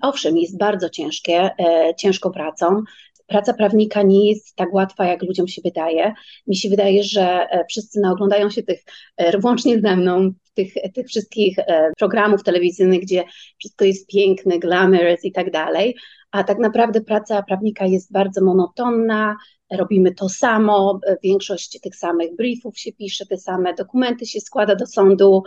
Owszem, 0.01 0.37
jest 0.37 0.57
bardzo 0.57 0.89
ciężkie, 0.89 1.49
ciężką 1.97 2.31
pracą, 2.31 2.83
praca 3.29 3.53
prawnika 3.53 4.01
nie 4.01 4.29
jest 4.29 4.55
tak 4.55 4.73
łatwa, 4.73 5.05
jak 5.05 5.23
ludziom 5.23 5.47
się 5.47 5.61
wydaje. 5.65 6.13
Mi 6.47 6.55
się 6.55 6.69
wydaje, 6.69 7.03
że 7.03 7.21
e, 7.21 7.65
wszyscy 7.69 7.99
naoglądają 7.99 8.49
się 8.49 8.63
tych, 8.63 8.83
e, 9.17 9.39
włącznie 9.39 9.81
ze 9.81 9.95
mną, 9.95 10.31
tych, 10.53 10.73
tych 10.93 11.07
wszystkich 11.07 11.59
e, 11.59 11.91
programów 11.97 12.43
telewizyjnych, 12.43 13.01
gdzie 13.01 13.23
wszystko 13.57 13.85
jest 13.85 14.07
piękne, 14.07 14.59
glamorous 14.59 15.25
i 15.25 15.31
tak 15.31 15.51
dalej, 15.51 15.95
a 16.31 16.43
tak 16.43 16.59
naprawdę 16.59 17.01
praca 17.01 17.43
prawnika 17.43 17.85
jest 17.85 18.11
bardzo 18.11 18.45
monotonna, 18.45 19.35
robimy 19.71 20.13
to 20.13 20.29
samo, 20.29 20.99
większość 21.23 21.79
tych 21.79 21.95
samych 21.95 22.35
briefów 22.35 22.79
się 22.79 22.91
pisze, 22.93 23.25
te 23.25 23.37
same 23.37 23.73
dokumenty 23.73 24.25
się 24.25 24.39
składa 24.39 24.75
do 24.75 24.87
sądu. 24.87 25.43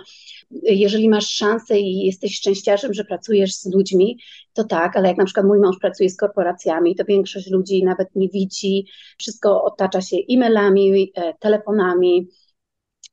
Jeżeli 0.63 1.09
masz 1.09 1.29
szansę 1.29 1.79
i 1.79 2.07
jesteś 2.07 2.37
szczęściarzem, 2.37 2.95
że 2.95 3.05
pracujesz 3.05 3.55
z 3.55 3.75
ludźmi, 3.75 4.19
to 4.53 4.65
tak, 4.65 4.97
ale 4.97 5.09
jak 5.09 5.17
na 5.17 5.25
przykład 5.25 5.47
mój 5.47 5.61
mąż 5.61 5.79
pracuje 5.79 6.11
z 6.11 6.17
korporacjami, 6.17 6.97
to 6.97 7.05
większość 7.05 7.51
ludzi 7.51 7.85
nawet 7.85 8.09
nie 8.15 8.29
widzi, 8.29 8.87
wszystko 9.19 9.65
otacza 9.65 10.01
się 10.01 10.17
e-mailami, 10.31 11.13
e, 11.15 11.35
telefonami, 11.41 12.29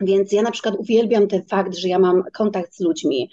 więc 0.02 0.32
ja 0.32 0.42
na 0.42 0.52
przykład 0.52 0.76
uwielbiam 0.76 1.28
ten 1.28 1.44
fakt, 1.44 1.76
że 1.76 1.88
ja 1.88 2.00
mam 2.00 2.24
kontakt 2.34 2.76
z 2.76 2.80
ludźmi. 2.80 3.30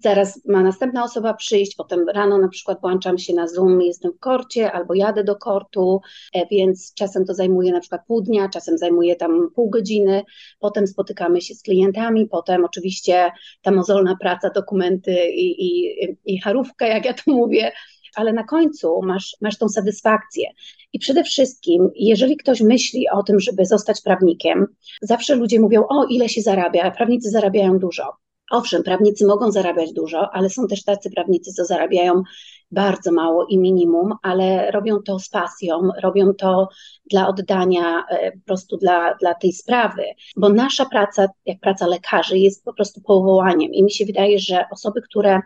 Zaraz 0.00 0.46
ma 0.46 0.62
następna 0.62 1.04
osoba 1.04 1.34
przyjść, 1.34 1.74
potem 1.76 2.08
rano 2.08 2.38
na 2.38 2.48
przykład 2.48 2.80
włączam 2.80 3.18
się 3.18 3.34
na 3.34 3.48
Zoom, 3.48 3.82
jestem 3.82 4.12
w 4.12 4.18
korcie 4.18 4.72
albo 4.72 4.94
jadę 4.94 5.24
do 5.24 5.36
kortu, 5.36 6.00
e, 6.34 6.46
więc 6.46 6.94
czasem 6.94 7.24
to 7.24 7.34
zajmuje 7.34 7.72
na 7.72 7.80
przykład 7.80 8.06
pół 8.06 8.22
dnia, 8.22 8.48
czasem 8.48 8.78
zajmuje 8.78 9.16
tam 9.16 9.50
pół 9.54 9.70
godziny, 9.70 10.22
potem 10.58 10.86
spotykamy 10.86 11.40
się 11.40 11.54
z 11.54 11.62
klientami, 11.62 12.26
potem 12.26 12.64
oczywiście 12.64 13.30
ta 13.62 13.70
mozolna 13.70 14.16
praca, 14.20 14.50
dokumenty 14.50 15.30
i, 15.30 15.66
i, 15.66 15.96
i 16.24 16.40
harówka, 16.40 16.86
jak 16.86 17.04
ja 17.04 17.14
to 17.14 17.22
mówię, 17.26 17.72
ale 18.14 18.32
na 18.32 18.44
końcu 18.44 19.00
masz, 19.02 19.36
masz 19.40 19.58
tą 19.58 19.68
satysfakcję. 19.68 20.50
I 20.92 20.98
przede 20.98 21.24
wszystkim, 21.24 21.90
jeżeli 21.94 22.36
ktoś 22.36 22.60
myśli 22.60 23.08
o 23.08 23.22
tym, 23.22 23.40
żeby 23.40 23.66
zostać 23.66 24.00
prawnikiem, 24.02 24.66
zawsze 25.02 25.34
ludzie 25.34 25.60
mówią, 25.60 25.84
o 25.88 26.04
ile 26.04 26.28
się 26.28 26.42
zarabia, 26.42 26.90
prawnicy 26.90 27.30
zarabiają 27.30 27.78
dużo. 27.78 28.25
Owszem, 28.50 28.82
prawnicy 28.82 29.26
mogą 29.26 29.52
zarabiać 29.52 29.92
dużo, 29.92 30.30
ale 30.32 30.50
są 30.50 30.66
też 30.66 30.84
tacy 30.84 31.10
prawnicy, 31.10 31.52
co 31.52 31.64
zarabiają 31.64 32.22
bardzo 32.70 33.12
mało 33.12 33.46
i 33.48 33.58
minimum, 33.58 34.14
ale 34.22 34.70
robią 34.70 35.02
to 35.02 35.18
z 35.18 35.28
pasją, 35.28 35.88
robią 36.02 36.34
to 36.34 36.68
dla 37.10 37.28
oddania, 37.28 38.04
e, 38.10 38.32
po 38.32 38.44
prostu 38.44 38.76
dla, 38.76 39.14
dla 39.14 39.34
tej 39.34 39.52
sprawy, 39.52 40.02
bo 40.36 40.48
nasza 40.48 40.84
praca, 40.84 41.28
jak 41.46 41.60
praca 41.60 41.86
lekarzy, 41.86 42.38
jest 42.38 42.64
po 42.64 42.72
prostu 42.72 43.00
powołaniem 43.00 43.72
i 43.72 43.84
mi 43.84 43.90
się 43.90 44.04
wydaje, 44.04 44.38
że 44.38 44.64
osoby, 44.70 45.02
które 45.02 45.40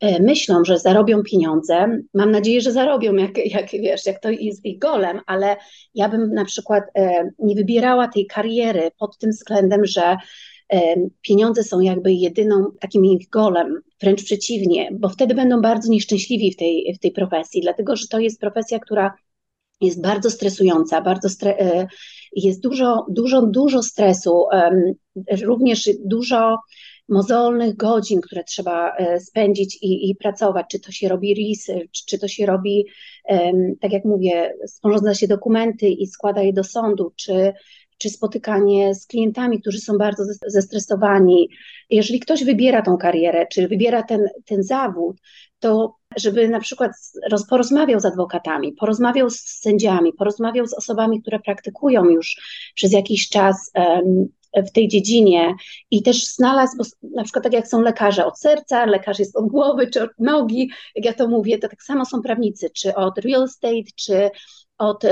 E, 0.00 0.22
myślą, 0.22 0.64
że 0.64 0.78
zarobią 0.78 1.22
pieniądze. 1.22 2.00
Mam 2.14 2.30
nadzieję, 2.30 2.60
że 2.60 2.72
zarobią, 2.72 3.14
jak, 3.14 3.46
jak 3.46 3.70
wiesz, 3.70 4.06
jak 4.06 4.20
to 4.20 4.30
jest 4.30 4.64
ich 4.64 4.78
golem, 4.78 5.20
ale 5.26 5.56
ja 5.94 6.08
bym 6.08 6.34
na 6.34 6.44
przykład 6.44 6.84
e, 6.94 7.30
nie 7.38 7.54
wybierała 7.54 8.08
tej 8.08 8.26
kariery 8.26 8.90
pod 8.98 9.18
tym 9.18 9.30
względem, 9.30 9.86
że 9.86 10.16
pieniądze 11.22 11.62
są 11.62 11.80
jakby 11.80 12.12
jedyną 12.12 12.70
takim 12.80 13.04
ich 13.04 13.28
golem, 13.28 13.80
wręcz 14.00 14.24
przeciwnie, 14.24 14.88
bo 14.92 15.08
wtedy 15.08 15.34
będą 15.34 15.60
bardzo 15.60 15.90
nieszczęśliwi 15.90 16.52
w 16.52 16.56
tej, 16.56 16.94
w 16.96 16.98
tej 16.98 17.12
profesji, 17.12 17.60
dlatego 17.60 17.96
że 17.96 18.08
to 18.08 18.18
jest 18.18 18.40
profesja, 18.40 18.78
która 18.78 19.14
jest 19.80 20.02
bardzo 20.02 20.30
stresująca, 20.30 21.00
bardzo 21.00 21.28
stre 21.28 21.86
jest 22.32 22.62
dużo, 22.62 23.06
dużo, 23.08 23.42
dużo 23.42 23.82
stresu, 23.82 24.44
również 25.42 25.90
dużo 26.04 26.58
mozolnych 27.08 27.76
godzin, 27.76 28.20
które 28.20 28.44
trzeba 28.44 28.96
e, 28.96 29.20
spędzić 29.20 29.78
i, 29.82 30.10
i 30.10 30.16
pracować, 30.16 30.66
czy 30.70 30.80
to 30.80 30.92
się 30.92 31.08
robi 31.08 31.34
research, 31.34 32.04
czy 32.08 32.18
to 32.18 32.28
się 32.28 32.46
robi, 32.46 32.86
tak 33.80 33.92
jak 33.92 34.04
mówię, 34.04 34.54
sporządza 34.66 35.14
się 35.14 35.28
dokumenty 35.28 35.88
i 35.88 36.06
składa 36.06 36.42
je 36.42 36.52
do 36.52 36.64
sądu, 36.64 37.12
czy, 37.16 37.52
czy 37.98 38.10
spotykanie 38.10 38.94
z 38.94 39.06
klientami, 39.06 39.60
którzy 39.60 39.80
są 39.80 39.98
bardzo 39.98 40.24
zestresowani. 40.46 41.48
Jeżeli 41.90 42.20
ktoś 42.20 42.44
wybiera 42.44 42.82
tą 42.82 42.96
karierę, 42.96 43.46
czy 43.52 43.68
wybiera 43.68 44.02
ten, 44.02 44.28
ten 44.44 44.62
zawód, 44.62 45.16
to 45.58 45.96
żeby 46.16 46.48
na 46.48 46.60
przykład 46.60 46.92
porozmawiał 47.50 48.00
z 48.00 48.04
adwokatami, 48.04 48.72
porozmawiał 48.72 49.30
z 49.30 49.40
sędziami, 49.40 50.12
porozmawiał 50.12 50.66
z 50.66 50.74
osobami, 50.74 51.22
które 51.22 51.40
praktykują 51.40 52.04
już 52.04 52.36
przez 52.74 52.92
jakiś 52.92 53.28
czas 53.28 53.72
w 54.56 54.72
tej 54.72 54.88
dziedzinie 54.88 55.54
i 55.90 56.02
też 56.02 56.26
znalazł, 56.26 56.76
bo 56.76 56.84
na 57.16 57.22
przykład 57.22 57.44
tak 57.44 57.52
jak 57.52 57.68
są 57.68 57.80
lekarze 57.80 58.26
od 58.26 58.40
serca, 58.40 58.86
lekarz 58.86 59.18
jest 59.18 59.36
od 59.36 59.46
głowy 59.46 59.90
czy 59.90 60.02
od 60.02 60.10
nogi, 60.18 60.70
jak 60.94 61.04
ja 61.04 61.12
to 61.12 61.28
mówię, 61.28 61.58
to 61.58 61.68
tak 61.68 61.82
samo 61.82 62.04
są 62.04 62.22
prawnicy, 62.22 62.70
czy 62.70 62.94
od 62.94 63.18
real 63.18 63.42
estate, 63.42 63.90
czy 63.96 64.30
od 64.78 65.04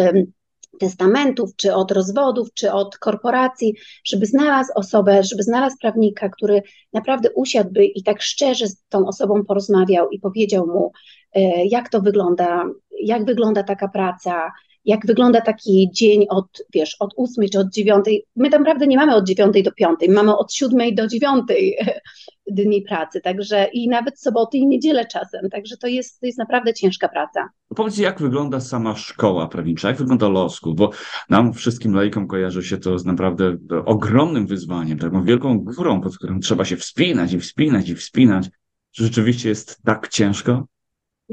testamentów, 0.81 1.57
czy 1.57 1.75
od 1.75 1.91
rozwodów, 1.91 2.49
czy 2.55 2.73
od 2.73 2.99
korporacji, 2.99 3.75
żeby 4.05 4.27
znalazł 4.27 4.73
osobę, 4.75 5.23
żeby 5.23 5.43
znalazł 5.43 5.77
prawnika, 5.81 6.29
który 6.29 6.63
naprawdę 6.93 7.31
usiadłby 7.33 7.85
i 7.85 8.03
tak 8.03 8.23
szczerze 8.23 8.69
z 8.69 8.83
tą 8.89 9.07
osobą 9.07 9.45
porozmawiał 9.45 10.11
i 10.11 10.21
powiedział 10.21 10.67
mu, 10.67 10.93
e, 11.33 11.67
jak 11.67 11.89
to 11.89 12.01
wygląda, 12.01 12.65
jak 13.01 13.25
wygląda 13.25 13.63
taka 13.63 13.89
praca, 13.89 14.53
jak 14.85 15.07
wygląda 15.07 15.41
taki 15.41 15.91
dzień 15.93 16.27
od, 16.29 16.47
wiesz, 16.75 16.97
od 17.01 17.15
ósmej 17.17 17.51
czy 17.51 17.59
od 17.59 17.71
dziewiątej. 17.71 18.27
My 18.37 18.51
tam 18.51 18.61
naprawdę 18.61 18.87
nie 18.87 18.97
mamy 18.97 19.15
od 19.15 19.27
dziewiątej 19.27 19.63
do 19.63 19.73
piątej, 19.73 20.09
mamy 20.09 20.37
od 20.37 20.55
siódmej 20.55 20.95
do 20.95 21.07
dziewiątej 21.07 21.77
dni 22.47 22.83
pracy, 22.83 23.21
także 23.21 23.69
i 23.73 23.89
nawet 23.89 24.21
soboty 24.21 24.59
i 24.59 24.67
niedzielę 24.67 25.07
czasem, 25.07 25.51
także 25.51 25.77
to 25.77 25.87
jest, 25.87 26.21
to 26.21 26.27
jest 26.27 26.39
naprawdę 26.39 26.75
ciężka 26.75 27.09
praca. 27.09 27.49
Powiedz, 27.77 27.99
jak 27.99 28.21
wygląda 28.21 28.61
sama 28.61 28.97
szkoła 28.97 29.49
prawnicza, 29.49 29.89
jak 29.89 29.97
wygląda 29.97 30.29
losku, 30.29 30.75
bo 30.75 30.91
nam 31.31 31.53
wszystkim 31.53 31.95
laikom 31.95 32.27
kojarzy 32.27 32.63
się 32.63 32.79
to 32.79 32.99
z 32.99 33.05
naprawdę 33.05 33.57
ogromnym 33.85 34.47
wyzwaniem, 34.47 34.99
taką 34.99 35.25
wielką 35.25 35.59
górą, 35.59 36.01
pod 36.01 36.17
którą 36.17 36.41
trzeba 36.41 36.65
się 36.65 36.77
wspinać 36.77 37.33
i 37.33 37.41
wspinać 37.41 37.89
i 37.89 37.95
wspinać. 37.95 38.51
Czy 38.91 39.05
rzeczywiście 39.05 39.49
jest 39.49 39.83
tak 39.83 40.09
ciężko? 40.09 40.67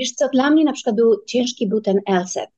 Wiesz 0.02 0.12
co, 0.12 0.28
dla 0.30 0.50
mnie 0.50 0.64
na 0.64 0.74
przykład 0.74 0.96
był 0.96 1.24
ciężki 1.28 1.68
był 1.68 1.82
ten 1.82 2.00
LSAT, 2.08 2.50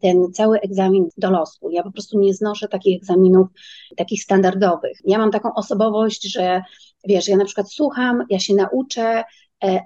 ten 0.00 0.32
cały 0.32 0.60
egzamin 0.60 1.08
do 1.16 1.30
losu. 1.30 1.70
Ja 1.70 1.82
po 1.82 1.92
prostu 1.92 2.18
nie 2.18 2.34
znoszę 2.34 2.68
takich 2.68 2.96
egzaminów, 2.96 3.48
takich 3.96 4.22
standardowych. 4.22 4.98
Ja 5.04 5.18
mam 5.18 5.30
taką 5.30 5.54
osobowość, 5.54 6.32
że 6.32 6.62
wiesz, 7.04 7.28
ja 7.28 7.36
na 7.36 7.44
przykład 7.44 7.72
słucham, 7.72 8.24
ja 8.30 8.38
się 8.38 8.54
nauczę, 8.54 9.02
e, 9.02 9.24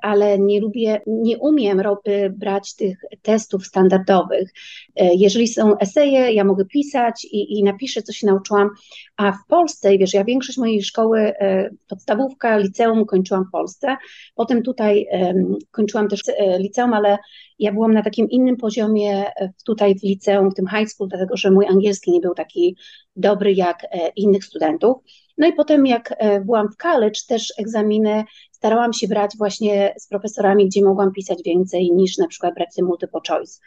ale 0.03 0.39
nie 0.39 0.61
lubię, 0.61 1.01
nie 1.07 1.39
umiem 1.39 1.83
brać 2.31 2.75
tych 2.75 2.99
testów 3.23 3.67
standardowych. 3.67 4.53
E, 4.97 5.15
jeżeli 5.15 5.49
są 5.49 5.79
eseje, 5.79 6.33
ja 6.33 6.45
mogę 6.45 6.65
pisać 6.65 7.25
i, 7.25 7.59
i 7.59 7.63
napiszę, 7.63 8.03
co 8.03 8.13
się 8.13 8.27
nauczyłam, 8.27 8.71
a 9.17 9.33
w 9.33 9.47
Polsce, 9.49 9.99
wiesz, 9.99 10.15
ja 10.15 10.25
większość 10.25 10.59
mojej 10.59 10.83
szkoły, 10.83 11.21
e, 11.21 11.71
podstawówka, 11.89 12.57
liceum 12.57 13.07
kończyłam 13.07 13.45
w 13.45 13.51
Polsce, 13.51 13.97
potem 14.35 14.63
tutaj 14.63 15.07
kończyłam 15.71 16.09
też 16.09 16.21
liceum, 16.59 16.95
ale 16.95 17.19
ja 17.59 17.73
byłam 17.73 17.95
na 17.95 18.03
takim 18.03 18.31
innym 18.31 18.57
poziomie 18.57 19.25
tutaj 19.67 19.95
w 19.99 20.03
liceum, 20.03 20.51
w 20.51 20.55
tym 20.55 20.67
high 20.67 20.91
school, 20.91 21.09
dlatego 21.09 21.37
że 21.37 21.51
mój 21.51 21.67
angielski 21.67 22.13
nie 22.13 22.21
był 22.21 22.35
taki 22.35 22.77
dobry 23.17 23.55
jak 23.55 23.87
innych 24.17 24.45
studentów. 24.45 24.97
No 25.39 25.47
i 25.47 25.53
potem 25.53 25.87
jak 25.87 26.15
byłam 26.45 26.69
w 26.69 26.77
college, 26.77 27.21
też 27.29 27.53
egzaminy 27.59 28.25
starałam 28.65 28.93
się 28.93 29.09
brać 29.09 29.31
właśnie 29.39 29.95
z 29.99 30.09
profesorami, 30.09 30.67
gdzie 30.67 30.85
mogłam 30.85 31.13
pisać 31.13 31.39
więcej 31.45 31.93
niż 31.93 32.19
na 32.19 32.29
przykład 32.29 32.55
brać 32.55 32.69
ten 32.77 32.85
multiple 32.85 33.21
choice. 33.29 33.61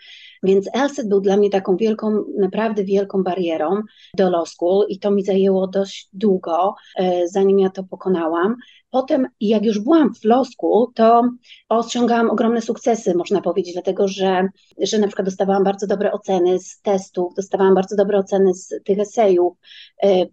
Więc 0.44 0.70
LSAT 0.76 1.08
był 1.08 1.22
dla 1.22 1.38
mnie 1.38 1.50
taką 1.50 1.78
wielką, 1.78 2.24
naprawdę 2.40 2.84
wielką 2.84 3.24
barierą 3.24 3.82
do 4.14 4.30
law 4.30 4.50
school 4.50 4.86
i 4.90 5.00
to 5.00 5.12
mi 5.12 5.24
zajęło 5.24 5.68
dość 5.68 6.10
długo, 6.14 6.76
e, 6.96 7.28
zanim 7.28 7.60
ja 7.60 7.70
to 7.70 7.84
pokonałam. 7.84 8.56
Potem, 8.90 9.28
jak 9.42 9.66
już 9.66 9.80
byłam 9.80 10.14
w 10.16 10.26
law 10.26 10.48
school, 10.48 10.88
to 10.96 11.30
osiągałam 11.70 12.30
ogromne 12.30 12.62
sukcesy, 12.62 13.16
można 13.16 13.42
powiedzieć, 13.42 13.74
dlatego 13.74 14.08
że, 14.08 14.50
że 14.82 15.00
na 15.00 15.08
przykład 15.08 15.26
dostawałam 15.26 15.64
bardzo 15.64 15.88
dobre 15.88 16.12
oceny 16.12 16.60
z 16.60 16.82
testów, 16.82 17.34
dostawałam 17.36 17.76
bardzo 17.76 17.96
dobre 17.96 18.18
oceny 18.18 18.54
z 18.54 18.74
tych 18.86 19.00
esejów. 19.00 19.58
E, 20.04 20.26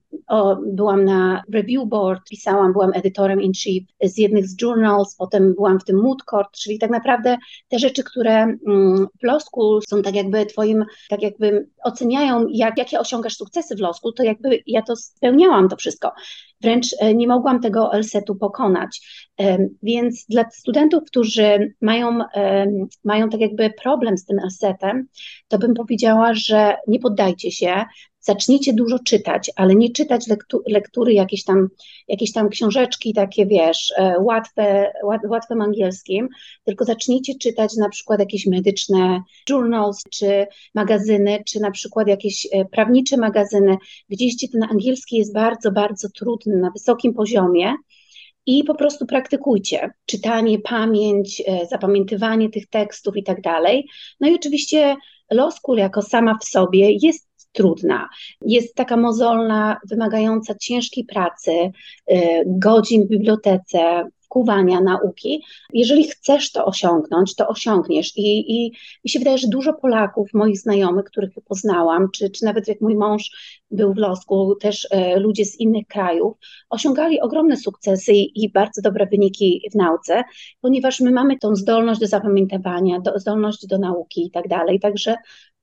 byłam 0.66 1.04
na 1.04 1.42
review 1.52 1.88
board, 1.88 2.23
pisałam, 2.30 2.73
byłam 2.73 2.90
edytorem 2.94 3.42
in 3.42 3.52
chief 3.54 3.85
z 4.04 4.18
jednych 4.18 4.49
z 4.49 4.53
journals, 4.62 5.16
potem 5.16 5.54
byłam 5.54 5.80
w 5.80 5.84
tym 5.84 6.02
mood 6.02 6.23
court, 6.30 6.50
czyli 6.50 6.78
tak 6.78 6.90
naprawdę 6.90 7.37
te 7.68 7.78
rzeczy, 7.78 8.04
które 8.04 8.42
mm, 8.42 9.06
w 9.23 9.42
school 9.42 9.80
są 9.88 10.02
tak 10.02 10.14
jakby 10.14 10.46
twoim, 10.46 10.84
tak 11.08 11.23
jakby 11.23 11.68
oceniają, 11.84 12.46
jak, 12.50 12.78
jakie 12.78 13.00
osiągasz 13.00 13.37
sukcesy 13.37 13.76
w 13.76 13.96
school, 13.96 14.14
to 14.14 14.23
jakby 14.23 14.62
ja 14.66 14.82
to 14.82 14.96
spełniałam 14.96 15.68
to 15.68 15.76
wszystko. 15.76 16.12
Wręcz 16.61 16.87
e, 17.00 17.14
nie 17.14 17.28
mogłam 17.28 17.61
tego 17.61 17.90
LSET-u 17.92 18.37
pokonać. 18.37 19.00
Więc 19.82 20.26
dla 20.28 20.44
studentów, 20.50 21.02
którzy 21.06 21.75
mają, 21.80 22.18
mają 23.04 23.28
tak 23.28 23.40
jakby 23.40 23.70
problem 23.82 24.18
z 24.18 24.25
tym 24.25 24.38
LSET-em, 24.46 25.06
to 25.49 25.58
bym 25.58 25.75
powiedziała, 25.75 26.34
że 26.34 26.76
nie 26.88 26.99
poddajcie 26.99 27.50
się, 27.50 27.84
zacznijcie 28.25 28.73
dużo 28.73 28.99
czytać, 28.99 29.50
ale 29.57 29.75
nie 29.75 29.90
czytać 29.90 30.26
lektu, 30.26 30.62
lektury 30.66 31.12
jakieś 31.12 31.45
tam, 31.45 31.69
jakieś 32.09 32.33
tam 32.33 32.49
książeczki 32.49 33.14
takie, 33.14 33.47
wiesz, 33.47 33.93
e, 33.97 34.14
łatwe, 34.21 34.93
łat, 35.04 35.21
łatwym 35.28 35.61
angielskim, 35.61 36.28
tylko 36.64 36.85
zacznijcie 36.85 37.35
czytać 37.35 37.76
na 37.76 37.88
przykład 37.88 38.21
jakieś 38.21 38.47
medyczne 38.47 39.23
journals, 39.49 40.02
czy 40.11 40.47
magazyny, 40.75 41.43
czy 41.47 41.61
na 41.61 41.71
przykład 41.71 42.09
jakieś 42.09 42.49
e, 42.52 42.64
prawnicze 42.64 43.16
magazyny, 43.16 43.76
gdzieś 44.09 44.37
gdzie 44.37 44.49
ten 44.49 44.62
angielski 44.62 45.16
jest 45.16 45.35
bardzo, 45.35 45.73
bardzo 45.73 46.09
trudny, 46.09 46.57
na 46.57 46.71
wysokim 46.71 47.14
poziomie, 47.14 47.75
i 48.47 48.64
po 48.64 48.75
prostu 48.75 49.07
praktykujcie 49.07 49.90
czytanie, 50.07 50.59
pamięć, 50.59 51.43
e, 51.47 51.66
zapamiętywanie 51.66 52.50
tych 52.50 52.66
tekstów 52.66 53.16
i 53.16 53.23
tak 53.23 53.40
dalej. 53.40 53.88
No 54.21 54.28
i 54.28 54.35
oczywiście 54.35 54.97
law 55.31 55.54
school 55.54 55.78
jako 55.78 56.02
sama 56.02 56.38
w 56.43 56.45
sobie 56.45 56.90
jest 57.02 57.28
trudna. 57.54 58.08
Jest 58.46 58.75
taka 58.75 58.96
mozolna, 58.96 59.76
wymagająca 59.90 60.54
ciężkiej 60.54 61.04
pracy, 61.04 61.50
y, 62.11 62.42
godzin 62.46 63.06
w 63.06 63.08
bibliotece, 63.08 64.04
wkuwania 64.34 64.80
nauki. 64.80 65.44
Jeżeli 65.73 66.08
chcesz 66.08 66.52
to 66.52 66.64
osiągnąć, 66.64 67.34
to 67.34 67.49
osiągniesz. 67.49 68.12
I, 68.16 68.56
i 68.56 68.73
mi 69.04 69.11
się 69.11 69.18
wydaje, 69.18 69.38
że 69.38 69.49
dużo 69.49 69.73
Polaków, 69.73 70.28
moich 70.34 70.58
znajomych, 70.58 71.04
których 71.04 71.30
poznałam, 71.49 72.11
czy, 72.11 72.30
czy 72.30 72.44
nawet 72.44 72.68
jak 72.68 72.80
mój 72.80 72.96
mąż 72.96 73.30
był 73.70 73.94
w 73.94 73.96
Losku, 73.96 74.56
też 74.61 74.88
e, 74.90 75.18
ludzie 75.18 75.44
z 75.44 75.61
innych 75.61 75.87
krajów, 75.87 76.37
osiągali 76.70 77.20
ogromne 77.20 77.56
sukcesy 77.56 78.12
i, 78.12 78.44
i, 78.44 78.52
bardzo 78.52 78.82
dobre 78.82 79.06
wyniki 79.06 79.68
w 79.73 79.75
nauce, 79.75 80.23
ponieważ 80.61 81.00
my 81.00 81.11
mamy 81.11 81.38
tą 81.38 81.56
zdolność 81.56 82.00
do 82.00 82.06
zapamiętywania, 82.06 83.00
do, 83.00 83.18
zdolność 83.18 83.66
do 83.66 83.78
nauki 83.78 84.26
i 84.26 84.30
tak 84.30 84.49
dalej. 84.49 84.80
Także 84.80 85.16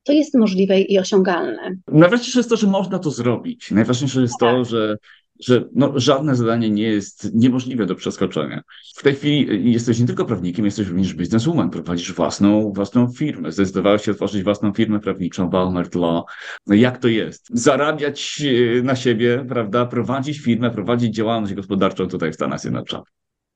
to 0.04 0.14
jest 0.14 0.36
możliwe 0.36 0.82
i 0.82 1.00
osiągalne. 1.00 1.76
Najważniejsze 1.88 2.40
jest 2.40 2.50
to, 2.50 2.58
że 2.58 2.68
można 2.68 3.00
to 3.00 3.12
zrobić. 3.12 3.72
Najważniejsze 3.72 4.22
jest 4.22 4.36
tak. 4.40 4.50
to, 4.50 4.66
że 4.66 4.98
że 5.42 5.66
no, 5.76 5.94
żadne 5.96 6.36
zadanie 6.36 6.70
nie 6.70 6.84
jest 6.84 7.34
niemożliwe 7.34 7.86
do 7.86 7.96
przeskoczenia. 7.96 8.62
W 8.96 9.04
tej 9.04 9.16
chwili 9.16 9.72
jesteś 9.72 10.00
nie 10.00 10.08
tylko 10.08 10.26
prawnikiem, 10.26 10.66
jesteś 10.66 10.88
również 10.88 11.14
bizneswoman, 11.14 11.70
prowadzisz 11.70 12.14
własną, 12.14 12.74
własną 12.74 13.12
firmę, 13.12 13.52
zdecydowałeś 13.52 14.02
się 14.02 14.12
otworzyć 14.12 14.44
własną 14.44 14.74
firmę 14.74 15.00
prawniczą, 15.00 15.50
Balmert 15.50 15.96
Law. 15.96 16.24
No, 16.68 16.76
jak 16.76 16.98
to 16.98 17.08
jest? 17.08 17.48
Zarabiać 17.50 18.44
e, 18.80 18.82
na 18.82 18.96
siebie, 18.96 19.46
prawda, 19.50 19.86
prowadzić 19.86 20.40
firmę, 20.40 20.72
prowadzić 20.72 21.16
działalność 21.16 21.54
gospodarczą 21.54 22.08
tutaj 22.08 22.32
w 22.32 22.36
Stanach 22.36 22.60
Zjednoczonych. 22.60 23.08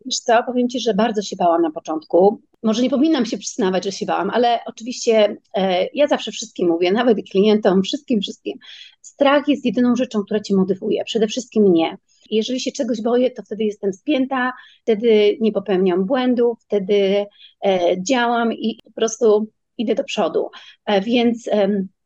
Wiesz 0.06 0.20
co, 0.20 0.44
powiem 0.44 0.70
Ci, 0.70 0.80
że 0.80 0.94
bardzo 0.94 1.22
się 1.22 1.36
bałam 1.36 1.62
na 1.62 1.72
początku. 1.72 2.42
Może 2.66 2.82
nie 2.82 2.90
powinnam 2.90 3.26
się 3.26 3.38
przyznawać, 3.38 3.84
że 3.84 3.92
się 3.92 4.06
bałam, 4.06 4.30
ale 4.30 4.60
oczywiście 4.66 5.38
e, 5.54 5.88
ja 5.94 6.08
zawsze 6.08 6.32
wszystkim 6.32 6.68
mówię, 6.68 6.92
nawet 6.92 7.18
klientom, 7.32 7.84
wszystkim, 7.84 8.22
wszystkim. 8.22 8.58
Strach 9.02 9.48
jest 9.48 9.66
jedyną 9.66 9.96
rzeczą, 9.96 10.24
która 10.24 10.40
Cię 10.40 10.56
motywuje, 10.56 11.04
przede 11.04 11.28
wszystkim 11.28 11.64
mnie. 11.64 11.98
Jeżeli 12.32 12.60
się 12.60 12.72
czegoś 12.72 13.02
boję, 13.02 13.32
to 13.32 13.44
wtedy 13.44 13.64
jestem 13.64 13.94
spięta, 13.94 14.54
wtedy 14.82 15.38
nie 15.42 15.52
popełniam 15.52 16.06
błędów, 16.06 16.58
wtedy 16.62 17.26
e, 17.66 17.96
działam 18.08 18.54
i 18.54 18.80
po 18.84 18.92
prostu 18.92 19.48
idę 19.78 19.96
do 19.96 20.04
przodu. 20.04 20.50
E, 20.86 21.02
więc 21.02 21.50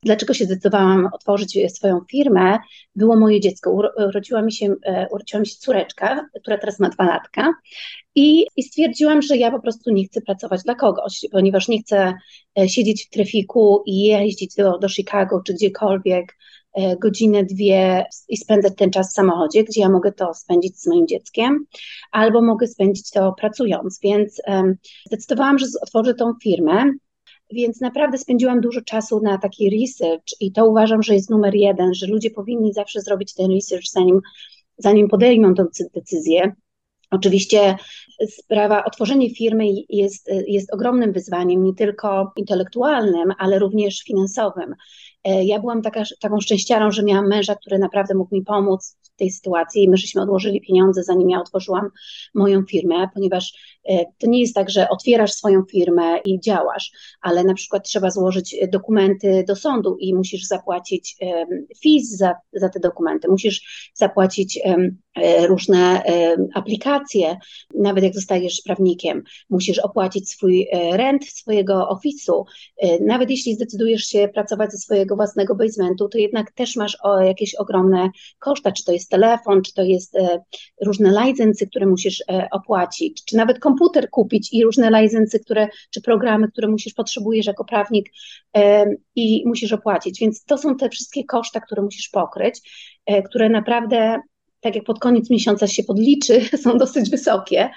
dlaczego 0.03 0.33
się 0.33 0.45
zdecydowałam 0.45 1.09
otworzyć 1.13 1.57
swoją 1.75 1.99
firmę, 2.11 2.57
było 2.95 3.19
moje 3.19 3.39
dziecko. 3.39 3.71
Urodziła 4.07 4.41
mi 4.41 4.51
się, 4.51 4.75
e, 4.85 5.07
urodziła 5.11 5.39
mi 5.39 5.47
się 5.47 5.55
córeczka, 5.55 6.29
która 6.41 6.57
teraz 6.57 6.79
ma 6.79 6.89
dwa 6.89 7.05
latka. 7.05 7.53
I, 8.15 8.45
i 8.57 8.63
stwierdziłam, 8.63 9.21
że 9.21 9.37
ja 9.37 9.51
po 9.51 9.59
prostu 9.59 9.91
nie 9.91 10.05
chcę 10.05 10.21
pracować 10.21 10.63
dla 10.63 10.75
kogoś, 10.75 11.25
ponieważ 11.31 11.67
nie 11.67 11.79
chcę 11.79 12.13
e, 12.59 12.69
siedzieć 12.69 13.05
w 13.05 13.09
trafiku 13.09 13.83
i 13.85 14.01
jeździć 14.01 14.55
do, 14.55 14.77
do 14.77 14.89
Chicago 14.89 15.41
czy 15.45 15.53
gdziekolwiek 15.53 16.37
e, 16.73 16.97
godzinę, 16.97 17.43
dwie 17.43 18.05
i 18.29 18.37
spędzać 18.37 18.73
ten 18.77 18.91
czas 18.91 19.09
w 19.11 19.13
samochodzie, 19.13 19.63
gdzie 19.63 19.81
ja 19.81 19.89
mogę 19.89 20.11
to 20.11 20.33
spędzić 20.33 20.81
z 20.81 20.87
moim 20.87 21.07
dzieckiem, 21.07 21.65
albo 22.11 22.41
mogę 22.41 22.67
spędzić 22.67 23.11
to 23.11 23.33
pracując, 23.37 23.99
więc 24.03 24.41
um, 24.47 24.75
zdecydowałam, 25.07 25.59
że 25.59 25.65
otworzę 25.81 26.13
tą 26.13 26.33
firmę 26.43 26.91
więc 27.51 27.81
naprawdę 27.81 28.17
spędziłam 28.17 28.61
dużo 28.61 28.81
czasu 28.81 29.21
na 29.21 29.37
taki 29.37 29.69
research 29.81 30.41
i 30.41 30.51
to 30.51 30.65
uważam, 30.65 31.03
że 31.03 31.13
jest 31.13 31.29
numer 31.29 31.55
jeden, 31.55 31.93
że 31.93 32.07
ludzie 32.07 32.29
powinni 32.29 32.73
zawsze 32.73 33.01
zrobić 33.01 33.33
ten 33.33 33.51
research, 33.51 33.85
zanim, 33.91 34.21
zanim 34.77 35.07
podejmą 35.07 35.53
tę 35.53 35.65
decyzję. 35.95 36.55
Oczywiście 37.11 37.75
sprawa, 38.27 38.85
otworzenie 38.85 39.35
firmy 39.35 39.65
jest, 39.89 40.29
jest 40.47 40.73
ogromnym 40.73 41.13
wyzwaniem, 41.13 41.63
nie 41.63 41.73
tylko 41.73 42.31
intelektualnym, 42.35 43.33
ale 43.37 43.59
również 43.59 43.99
finansowym. 43.99 44.75
E, 45.23 45.45
ja 45.45 45.59
byłam 45.59 45.81
taka, 45.81 46.03
taką 46.21 46.39
szczęściarą, 46.39 46.91
że 46.91 47.03
miałam 47.03 47.27
męża, 47.27 47.55
który 47.55 47.79
naprawdę 47.79 48.15
mógł 48.15 48.35
mi 48.35 48.41
pomóc 48.41 48.97
w 49.03 49.15
tej 49.15 49.31
sytuacji 49.31 49.89
my 49.89 49.97
żeśmy 49.97 50.21
odłożyli 50.21 50.61
pieniądze, 50.61 51.03
zanim 51.03 51.29
ja 51.29 51.39
otworzyłam 51.39 51.89
moją 52.35 52.63
firmę, 52.63 53.09
ponieważ 53.13 53.53
to 54.17 54.27
nie 54.27 54.41
jest 54.41 54.55
tak, 54.55 54.69
że 54.69 54.89
otwierasz 54.89 55.33
swoją 55.33 55.63
firmę 55.71 56.19
i 56.25 56.39
działasz, 56.39 56.91
ale 57.21 57.43
na 57.43 57.53
przykład 57.53 57.83
trzeba 57.83 58.11
złożyć 58.11 58.55
dokumenty 58.71 59.43
do 59.47 59.55
sądu 59.55 59.97
i 59.99 60.15
musisz 60.15 60.43
zapłacić 60.43 61.15
fees 61.83 62.09
za, 62.09 62.35
za 62.53 62.69
te 62.69 62.79
dokumenty, 62.79 63.27
musisz 63.27 63.89
zapłacić 63.93 64.59
e, 64.65 65.47
różne 65.47 66.03
aplikacje, 66.53 67.37
nawet 67.75 68.03
jak 68.03 68.13
zostajesz 68.13 68.61
prawnikiem, 68.65 69.23
musisz 69.49 69.79
opłacić 69.79 70.29
swój 70.29 70.67
rent 70.91 71.25
swojego 71.25 71.89
ofisu, 71.89 72.45
nawet 73.01 73.29
jeśli 73.29 73.55
zdecydujesz 73.55 74.03
się 74.03 74.29
pracować 74.33 74.71
ze 74.71 74.77
swojego 74.77 75.15
własnego 75.15 75.55
basementu, 75.55 76.09
to 76.09 76.17
jednak 76.17 76.51
też 76.51 76.75
masz 76.75 76.97
jakieś 77.21 77.55
ogromne 77.55 78.09
koszta, 78.39 78.71
czy 78.71 78.83
to 78.83 78.91
jest 78.91 79.09
telefon, 79.09 79.61
czy 79.61 79.73
to 79.73 79.83
jest 79.83 80.15
e, 80.15 80.43
różne 80.85 81.25
licencje, 81.25 81.67
które 81.67 81.85
musisz 81.85 82.23
e, 82.31 82.47
opłacić, 82.51 83.23
czy 83.25 83.37
nawet 83.37 83.59
komputer 83.59 83.78
kupić 84.11 84.53
i 84.53 84.63
różne 84.63 85.01
licencje, 85.01 85.39
które, 85.39 85.67
czy 85.89 86.01
programy, 86.01 86.47
które 86.51 86.67
musisz, 86.67 86.93
potrzebujesz 86.93 87.45
jako 87.45 87.65
prawnik 87.65 88.09
i 89.15 89.43
musisz 89.45 89.73
opłacić, 89.73 90.19
więc 90.19 90.45
to 90.45 90.57
są 90.57 90.77
te 90.77 90.89
wszystkie 90.89 91.23
koszta, 91.23 91.59
które 91.59 91.81
musisz 91.81 92.09
pokryć, 92.09 92.61
e, 93.05 93.23
które 93.23 93.49
naprawdę, 93.49 94.19
tak 94.59 94.75
jak 94.75 94.83
pod 94.83 94.99
koniec 94.99 95.29
miesiąca 95.29 95.67
się 95.67 95.83
podliczy, 95.83 96.41
są 96.63 96.77
dosyć 96.77 97.09
wysokie, 97.09 97.69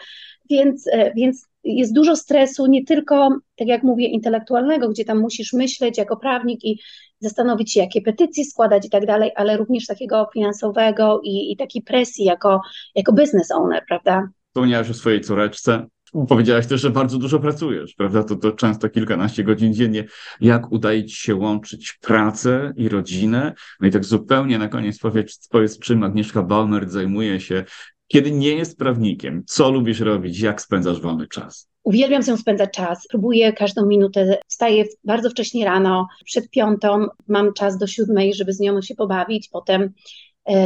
więc, 0.51 0.88
e, 0.93 1.12
więc 1.15 1.47
jest 1.65 1.95
dużo 1.95 2.17
stresu, 2.17 2.67
nie 2.67 2.85
tylko, 2.85 3.29
tak 3.57 3.69
jak 3.69 3.83
mówię, 3.83 4.07
intelektualnego, 4.07 4.88
gdzie 4.88 5.05
tam 5.05 5.21
musisz 5.21 5.53
myśleć 5.53 5.99
jako 5.99 6.17
prawnik 6.17 6.65
i 6.65 6.81
zastanowić 7.21 7.73
się, 7.73 7.81
jakie 7.81 8.03
petycje 8.03 8.45
składać 8.45 8.87
i 8.87 8.91
tak 8.91 9.07
dalej, 9.07 9.31
ale 9.37 9.57
również 9.57 9.87
takiego 9.87 10.29
finansowego 10.33 11.21
i, 11.25 11.53
i 11.53 11.57
takiej 11.57 11.83
presji 11.83 12.25
jako, 12.25 12.61
jako 12.95 13.12
business 13.12 13.51
owner, 13.51 13.85
prawda? 13.88 14.29
Wspomniałeś 14.53 14.91
o 14.91 14.95
swojej 14.95 15.21
córeczce. 15.21 15.87
Powiedziałaś 16.29 16.67
też, 16.67 16.81
że 16.81 16.91
bardzo 16.91 17.19
dużo 17.19 17.41
pracujesz, 17.41 17.95
prawda? 17.95 18.25
To, 18.25 18.37
to 18.37 18.53
często 18.53 18.88
kilkanaście 18.88 19.45
godzin 19.45 19.75
dziennie. 19.75 20.05
Jak 20.41 20.73
udaje 20.73 21.05
ci 21.05 21.17
się 21.17 21.35
łączyć 21.35 21.99
pracę 22.01 22.73
i 22.77 22.88
rodzinę? 22.88 23.55
No 23.81 23.88
i 23.88 23.91
tak 23.91 24.05
zupełnie 24.05 24.59
na 24.59 24.69
koniec 24.69 24.99
powiedz, 24.99 25.49
powiedz 25.49 25.79
czym 25.79 26.03
Agnieszka 26.03 26.43
Baumert 26.43 26.91
zajmuje 26.91 27.41
się, 27.41 27.65
kiedy 28.09 28.31
nie 28.31 28.55
jest 28.55 28.79
prawnikiem. 28.79 29.43
Co 29.47 29.71
lubisz 29.71 30.01
robić? 30.01 30.41
Jak 30.41 30.61
spędzasz 30.61 31.01
wolny 31.01 31.29
czas? 31.29 31.69
Uwielbiam 31.85 32.23
nią 32.29 32.37
spędzać 32.37 32.71
czas. 32.71 33.07
Próbuję 33.11 33.53
każdą 33.53 33.87
minutę. 33.87 34.38
Wstaję 34.49 34.85
bardzo 35.05 35.31
wcześnie 35.31 35.65
rano, 35.65 36.07
przed 36.25 36.51
piątą. 36.51 37.07
Mam 37.29 37.53
czas 37.53 37.79
do 37.79 37.87
siódmej, 37.87 38.35
żeby 38.35 38.53
z 38.53 38.61
nią 38.61 38.83
się 38.83 38.95
pobawić. 38.95 39.49
Potem 39.53 39.93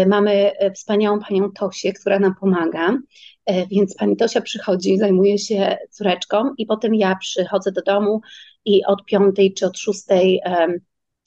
mamy 0.06 0.52
e, 0.58 0.72
wspaniałą 0.72 1.20
panią 1.20 1.52
Tosię, 1.52 1.92
która 1.92 2.18
nam 2.18 2.34
pomaga. 2.40 2.98
E, 3.46 3.66
więc 3.66 3.94
pani 3.96 4.16
Tosia 4.16 4.40
przychodzi, 4.40 4.98
zajmuje 4.98 5.38
się 5.38 5.76
córeczką 5.90 6.54
i 6.58 6.66
potem 6.66 6.94
ja 6.94 7.16
przychodzę 7.16 7.72
do 7.72 7.82
domu 7.82 8.20
i 8.64 8.84
od 8.84 9.04
piątej 9.04 9.54
czy 9.54 9.66
od 9.66 9.78
szóstej 9.78 10.40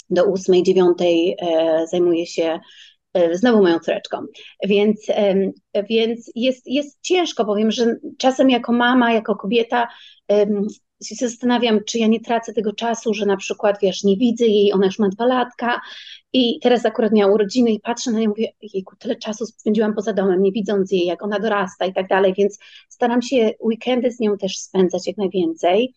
do 0.09 0.25
ósmej, 0.25 0.63
dziewiątej 0.63 1.37
zajmuję 1.91 2.25
się 2.25 2.59
znowu 3.31 3.61
moją 3.61 3.79
córeczką. 3.79 4.25
Więc, 4.63 5.07
więc 5.89 6.31
jest, 6.35 6.67
jest 6.67 6.99
ciężko, 7.01 7.45
powiem, 7.45 7.71
że 7.71 7.95
czasem 8.17 8.49
jako 8.49 8.71
mama, 8.71 9.13
jako 9.13 9.35
kobieta 9.35 9.87
się 11.03 11.15
zastanawiam, 11.15 11.83
czy 11.83 11.99
ja 11.99 12.07
nie 12.07 12.19
tracę 12.19 12.53
tego 12.53 12.73
czasu, 12.73 13.13
że 13.13 13.25
na 13.25 13.37
przykład, 13.37 13.77
wiesz, 13.81 14.03
nie 14.03 14.17
widzę 14.17 14.45
jej, 14.45 14.73
ona 14.73 14.85
już 14.85 14.99
ma 14.99 15.09
dwa 15.09 15.25
latka 15.25 15.81
i 16.33 16.59
teraz 16.59 16.85
akurat 16.85 17.11
miała 17.11 17.33
urodziny 17.33 17.71
i 17.71 17.79
patrzę 17.79 18.11
na 18.11 18.19
nią 18.19 18.25
i 18.25 18.27
mówię, 18.27 18.47
jejku, 18.73 18.95
tyle 18.95 19.15
czasu 19.15 19.45
spędziłam 19.45 19.93
poza 19.93 20.13
domem, 20.13 20.41
nie 20.41 20.51
widząc 20.51 20.91
jej, 20.91 21.05
jak 21.05 21.23
ona 21.23 21.39
dorasta 21.39 21.85
i 21.85 21.93
tak 21.93 22.07
dalej, 22.07 22.33
więc 22.37 22.59
staram 22.89 23.21
się 23.21 23.51
weekendy 23.61 24.11
z 24.11 24.19
nią 24.19 24.37
też 24.37 24.57
spędzać 24.57 25.07
jak 25.07 25.17
najwięcej. 25.17 25.93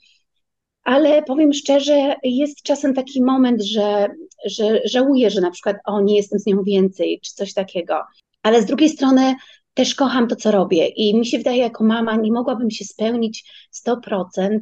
Ale 0.84 1.22
powiem 1.22 1.52
szczerze, 1.52 2.14
jest 2.22 2.62
czasem 2.62 2.94
taki 2.94 3.22
moment, 3.22 3.62
że, 3.62 4.08
że 4.46 4.80
żałuję, 4.84 5.30
że 5.30 5.40
na 5.40 5.50
przykład 5.50 5.76
o, 5.84 6.00
nie 6.00 6.16
jestem 6.16 6.38
z 6.38 6.46
nią 6.46 6.62
więcej, 6.62 7.20
czy 7.22 7.32
coś 7.34 7.54
takiego. 7.54 7.94
Ale 8.42 8.62
z 8.62 8.66
drugiej 8.66 8.88
strony 8.88 9.34
też 9.74 9.94
kocham 9.94 10.28
to, 10.28 10.36
co 10.36 10.50
robię 10.50 10.86
i 10.86 11.18
mi 11.18 11.26
się 11.26 11.38
wydaje, 11.38 11.58
jako 11.58 11.84
mama 11.84 12.16
nie 12.16 12.32
mogłabym 12.32 12.70
się 12.70 12.84
spełnić 12.84 13.44
100% 13.72 14.58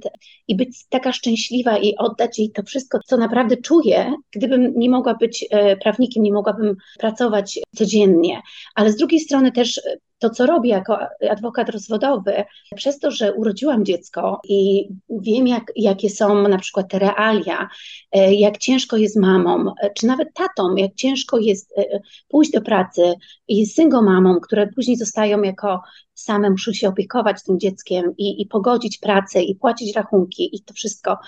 i 0.48 0.56
być 0.56 0.86
taka 0.88 1.12
szczęśliwa 1.12 1.78
i 1.78 1.96
oddać 1.96 2.38
jej 2.38 2.50
to 2.50 2.62
wszystko, 2.62 2.98
co 3.06 3.16
naprawdę 3.16 3.56
czuję, 3.56 4.14
gdybym 4.32 4.72
nie 4.76 4.90
mogła 4.90 5.14
być 5.14 5.46
e, 5.50 5.76
prawnikiem, 5.76 6.22
nie 6.22 6.32
mogłabym 6.32 6.76
pracować 6.98 7.60
codziennie. 7.76 8.40
Ale 8.74 8.92
z 8.92 8.96
drugiej 8.96 9.20
strony 9.20 9.52
też 9.52 9.80
to, 10.20 10.30
co 10.30 10.46
robię 10.46 10.70
jako 10.70 10.98
adwokat 11.30 11.68
rozwodowy, 11.68 12.44
przez 12.76 12.98
to, 12.98 13.10
że 13.10 13.34
urodziłam 13.34 13.84
dziecko 13.84 14.40
i 14.48 14.88
wiem, 15.10 15.46
jak, 15.46 15.72
jakie 15.76 16.10
są 16.10 16.48
na 16.48 16.58
przykład 16.58 16.90
te 16.90 16.98
realia, 16.98 17.68
e, 18.12 18.34
jak 18.34 18.58
ciężko 18.58 18.96
jest 18.96 19.16
mamą, 19.16 19.72
e, 19.82 19.90
czy 19.90 20.06
nawet 20.06 20.28
tatą, 20.34 20.76
jak 20.76 20.94
ciężko 20.94 21.38
jest 21.38 21.78
e, 21.78 22.00
pójść 22.28 22.50
do 22.50 22.60
pracy 22.60 23.14
i 23.48 23.66
single 23.66 24.02
mamą, 24.02 24.40
które 24.40 24.66
później 24.66 24.96
zostają 24.96 25.42
jako 25.42 25.80
same, 26.20 26.50
muszą 26.50 26.72
się 26.72 26.88
opiekować 26.88 27.42
tym 27.42 27.60
dzieckiem 27.60 28.14
i, 28.18 28.42
i 28.42 28.46
pogodzić 28.46 28.98
pracę 28.98 29.42
i 29.42 29.54
płacić 29.54 29.96
rachunki 29.96 30.56
i 30.56 30.62
to 30.62 30.74
wszystko. 30.74 31.18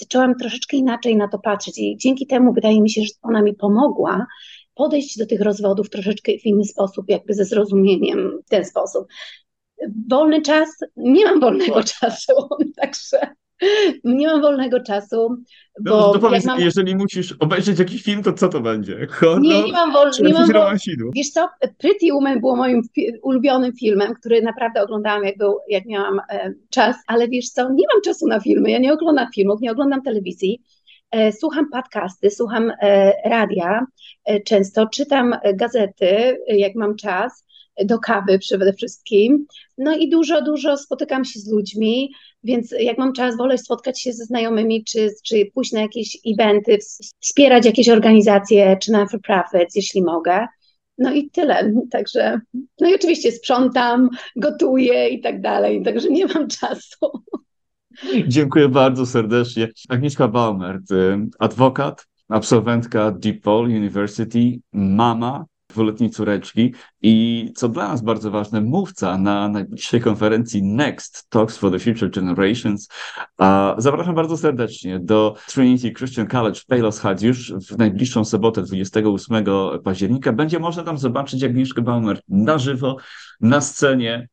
Zaczęłam 0.00 0.34
troszeczkę 0.34 0.76
inaczej 0.76 1.16
na 1.16 1.28
to 1.28 1.38
patrzeć 1.38 1.78
i 1.78 1.96
dzięki 1.96 2.26
temu 2.26 2.52
wydaje 2.52 2.82
mi 2.82 2.90
się, 2.90 3.02
że 3.02 3.08
ona 3.22 3.42
mi 3.42 3.54
pomogła 3.54 4.26
podejść 4.74 5.18
do 5.18 5.26
tych 5.26 5.40
rozwodów 5.40 5.90
troszeczkę 5.90 6.32
w 6.32 6.46
inny 6.46 6.64
sposób, 6.64 7.08
jakby 7.08 7.34
ze 7.34 7.44
zrozumieniem 7.44 8.40
w 8.46 8.50
ten 8.50 8.64
sposób. 8.64 9.06
Wolny 10.08 10.42
czas, 10.42 10.68
nie 10.96 11.24
mam 11.24 11.40
wolnego 11.40 11.82
czasu, 11.82 12.32
także 12.80 13.18
nie 14.04 14.26
mam 14.26 14.40
wolnego 14.40 14.80
czasu, 14.80 15.36
bo 15.80 15.90
no, 15.90 16.12
to 16.12 16.18
powiedz, 16.18 16.44
mam... 16.44 16.60
jeżeli 16.60 16.96
musisz 16.96 17.32
obejrzeć 17.32 17.78
jakiś 17.78 18.02
film, 18.02 18.22
to 18.22 18.32
co 18.32 18.48
to 18.48 18.60
będzie? 18.60 19.06
Horror, 19.06 19.40
nie, 19.40 19.62
nie 19.62 19.72
mam 19.72 19.92
wolnego. 19.92 20.28
Nie 20.28 20.34
mam 20.34 20.52
wol... 20.52 20.76
Wiesz 21.14 21.30
co, 21.30 21.48
Pretty 21.78 22.12
Woman 22.12 22.40
było 22.40 22.56
moim 22.56 22.82
ulubionym 23.22 23.72
filmem, 23.72 24.14
który 24.14 24.42
naprawdę 24.42 24.82
oglądałam, 24.82 25.24
jak, 25.24 25.38
był, 25.38 25.56
jak 25.68 25.86
miałam 25.86 26.20
e, 26.30 26.52
czas, 26.70 26.96
ale 27.06 27.28
wiesz 27.28 27.48
co, 27.48 27.62
nie 27.62 27.84
mam 27.92 28.02
czasu 28.04 28.26
na 28.26 28.40
filmy, 28.40 28.70
ja 28.70 28.78
nie 28.78 28.92
oglądam 28.92 29.26
filmów, 29.34 29.60
nie 29.60 29.72
oglądam 29.72 30.02
telewizji, 30.02 30.62
E, 31.10 31.32
słucham 31.32 31.70
podcasty, 31.70 32.30
słucham 32.30 32.72
e, 32.82 33.12
radia. 33.30 33.86
E, 34.24 34.40
często, 34.40 34.86
czytam 34.86 35.34
gazety, 35.54 36.38
jak 36.46 36.74
mam 36.74 36.96
czas, 36.96 37.46
do 37.84 37.98
kawy 37.98 38.38
przede 38.38 38.72
wszystkim. 38.72 39.46
No 39.78 39.96
i 39.96 40.10
dużo, 40.10 40.42
dużo 40.42 40.76
spotykam 40.76 41.24
się 41.24 41.40
z 41.40 41.52
ludźmi, 41.52 42.12
więc 42.44 42.74
jak 42.80 42.98
mam 42.98 43.12
czas, 43.12 43.36
wolę 43.36 43.58
spotkać 43.58 44.00
się 44.00 44.12
ze 44.12 44.24
znajomymi, 44.24 44.84
czy, 44.84 45.10
czy 45.24 45.50
pójść 45.54 45.72
na 45.72 45.80
jakieś 45.80 46.18
eventy, 46.26 46.78
wspierać 47.20 47.66
jakieś 47.66 47.88
organizacje, 47.88 48.76
czy 48.82 48.92
na 48.92 49.06
for 49.06 49.20
profit, 49.20 49.68
jeśli 49.74 50.02
mogę. 50.02 50.46
No 50.98 51.12
i 51.12 51.30
tyle. 51.30 51.72
Także, 51.90 52.40
no 52.80 52.90
i 52.90 52.94
oczywiście 52.94 53.32
sprzątam, 53.32 54.08
gotuję 54.36 55.08
i 55.08 55.20
tak 55.20 55.40
dalej, 55.40 55.82
także 55.82 56.08
nie 56.08 56.26
mam 56.26 56.48
czasu. 56.48 57.24
Dziękuję 58.26 58.68
bardzo 58.68 59.06
serdecznie. 59.06 59.68
Agnieszka 59.88 60.28
Baumert, 60.28 60.90
y, 60.90 61.18
adwokat, 61.38 62.06
absolwentka 62.28 63.10
DePaul 63.10 63.66
University, 63.66 64.60
mama 64.72 65.44
dwuletniej 65.70 66.10
córeczki 66.10 66.74
i 67.02 67.46
co 67.56 67.68
dla 67.68 67.88
nas 67.88 68.02
bardzo 68.02 68.30
ważne, 68.30 68.60
mówca 68.60 69.18
na 69.18 69.48
najbliższej 69.48 70.00
konferencji 70.00 70.62
Next 70.62 71.30
Talks 71.30 71.58
for 71.58 71.72
the 71.72 71.78
Future 71.78 72.10
Generations. 72.10 72.88
Zapraszam 73.78 74.14
bardzo 74.14 74.36
serdecznie 74.36 74.98
do 74.98 75.34
Trinity 75.48 75.90
Christian 75.90 76.26
College 76.26 76.60
w 76.60 76.66
Palos 76.66 77.00
Heights 77.00 77.22
już 77.22 77.52
w 77.52 77.78
najbliższą 77.78 78.24
sobotę 78.24 78.62
28 78.62 79.44
października. 79.84 80.32
Będzie 80.32 80.58
można 80.58 80.82
tam 80.82 80.98
zobaczyć 80.98 81.44
Agnieszkę 81.44 81.82
Baumert 81.82 82.22
na 82.28 82.58
żywo, 82.58 82.96
na 83.40 83.60
scenie, 83.60 84.28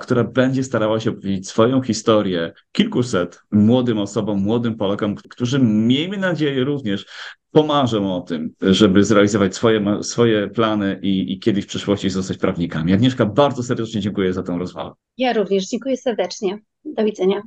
która 0.00 0.24
będzie 0.24 0.64
starała 0.64 1.00
się 1.00 1.10
opowiedzieć 1.10 1.48
swoją 1.48 1.82
historię 1.82 2.52
kilkuset 2.72 3.40
młodym 3.50 3.98
osobom, 3.98 4.40
młodym 4.40 4.76
Polakom, 4.76 5.14
którzy 5.14 5.58
miejmy 5.58 6.16
nadzieję 6.16 6.64
również 6.64 7.06
pomarzą 7.50 8.16
o 8.16 8.20
tym, 8.20 8.54
żeby 8.62 9.04
zrealizować 9.04 9.54
swoje, 9.54 10.02
swoje 10.02 10.48
plany 10.48 11.00
i, 11.02 11.32
i 11.32 11.38
kiedyś 11.38 11.64
w 11.64 11.68
przyszłości 11.68 12.10
zostać 12.10 12.38
prawnikami. 12.38 12.92
Agnieszka, 12.92 13.26
bardzo 13.26 13.62
serdecznie 13.62 14.00
dziękuję 14.00 14.32
za 14.32 14.42
tę 14.42 14.58
rozmowę. 14.58 14.92
Ja 15.18 15.32
również 15.32 15.66
dziękuję 15.66 15.96
serdecznie. 15.96 16.58
Do 16.84 17.04
widzenia. 17.04 17.42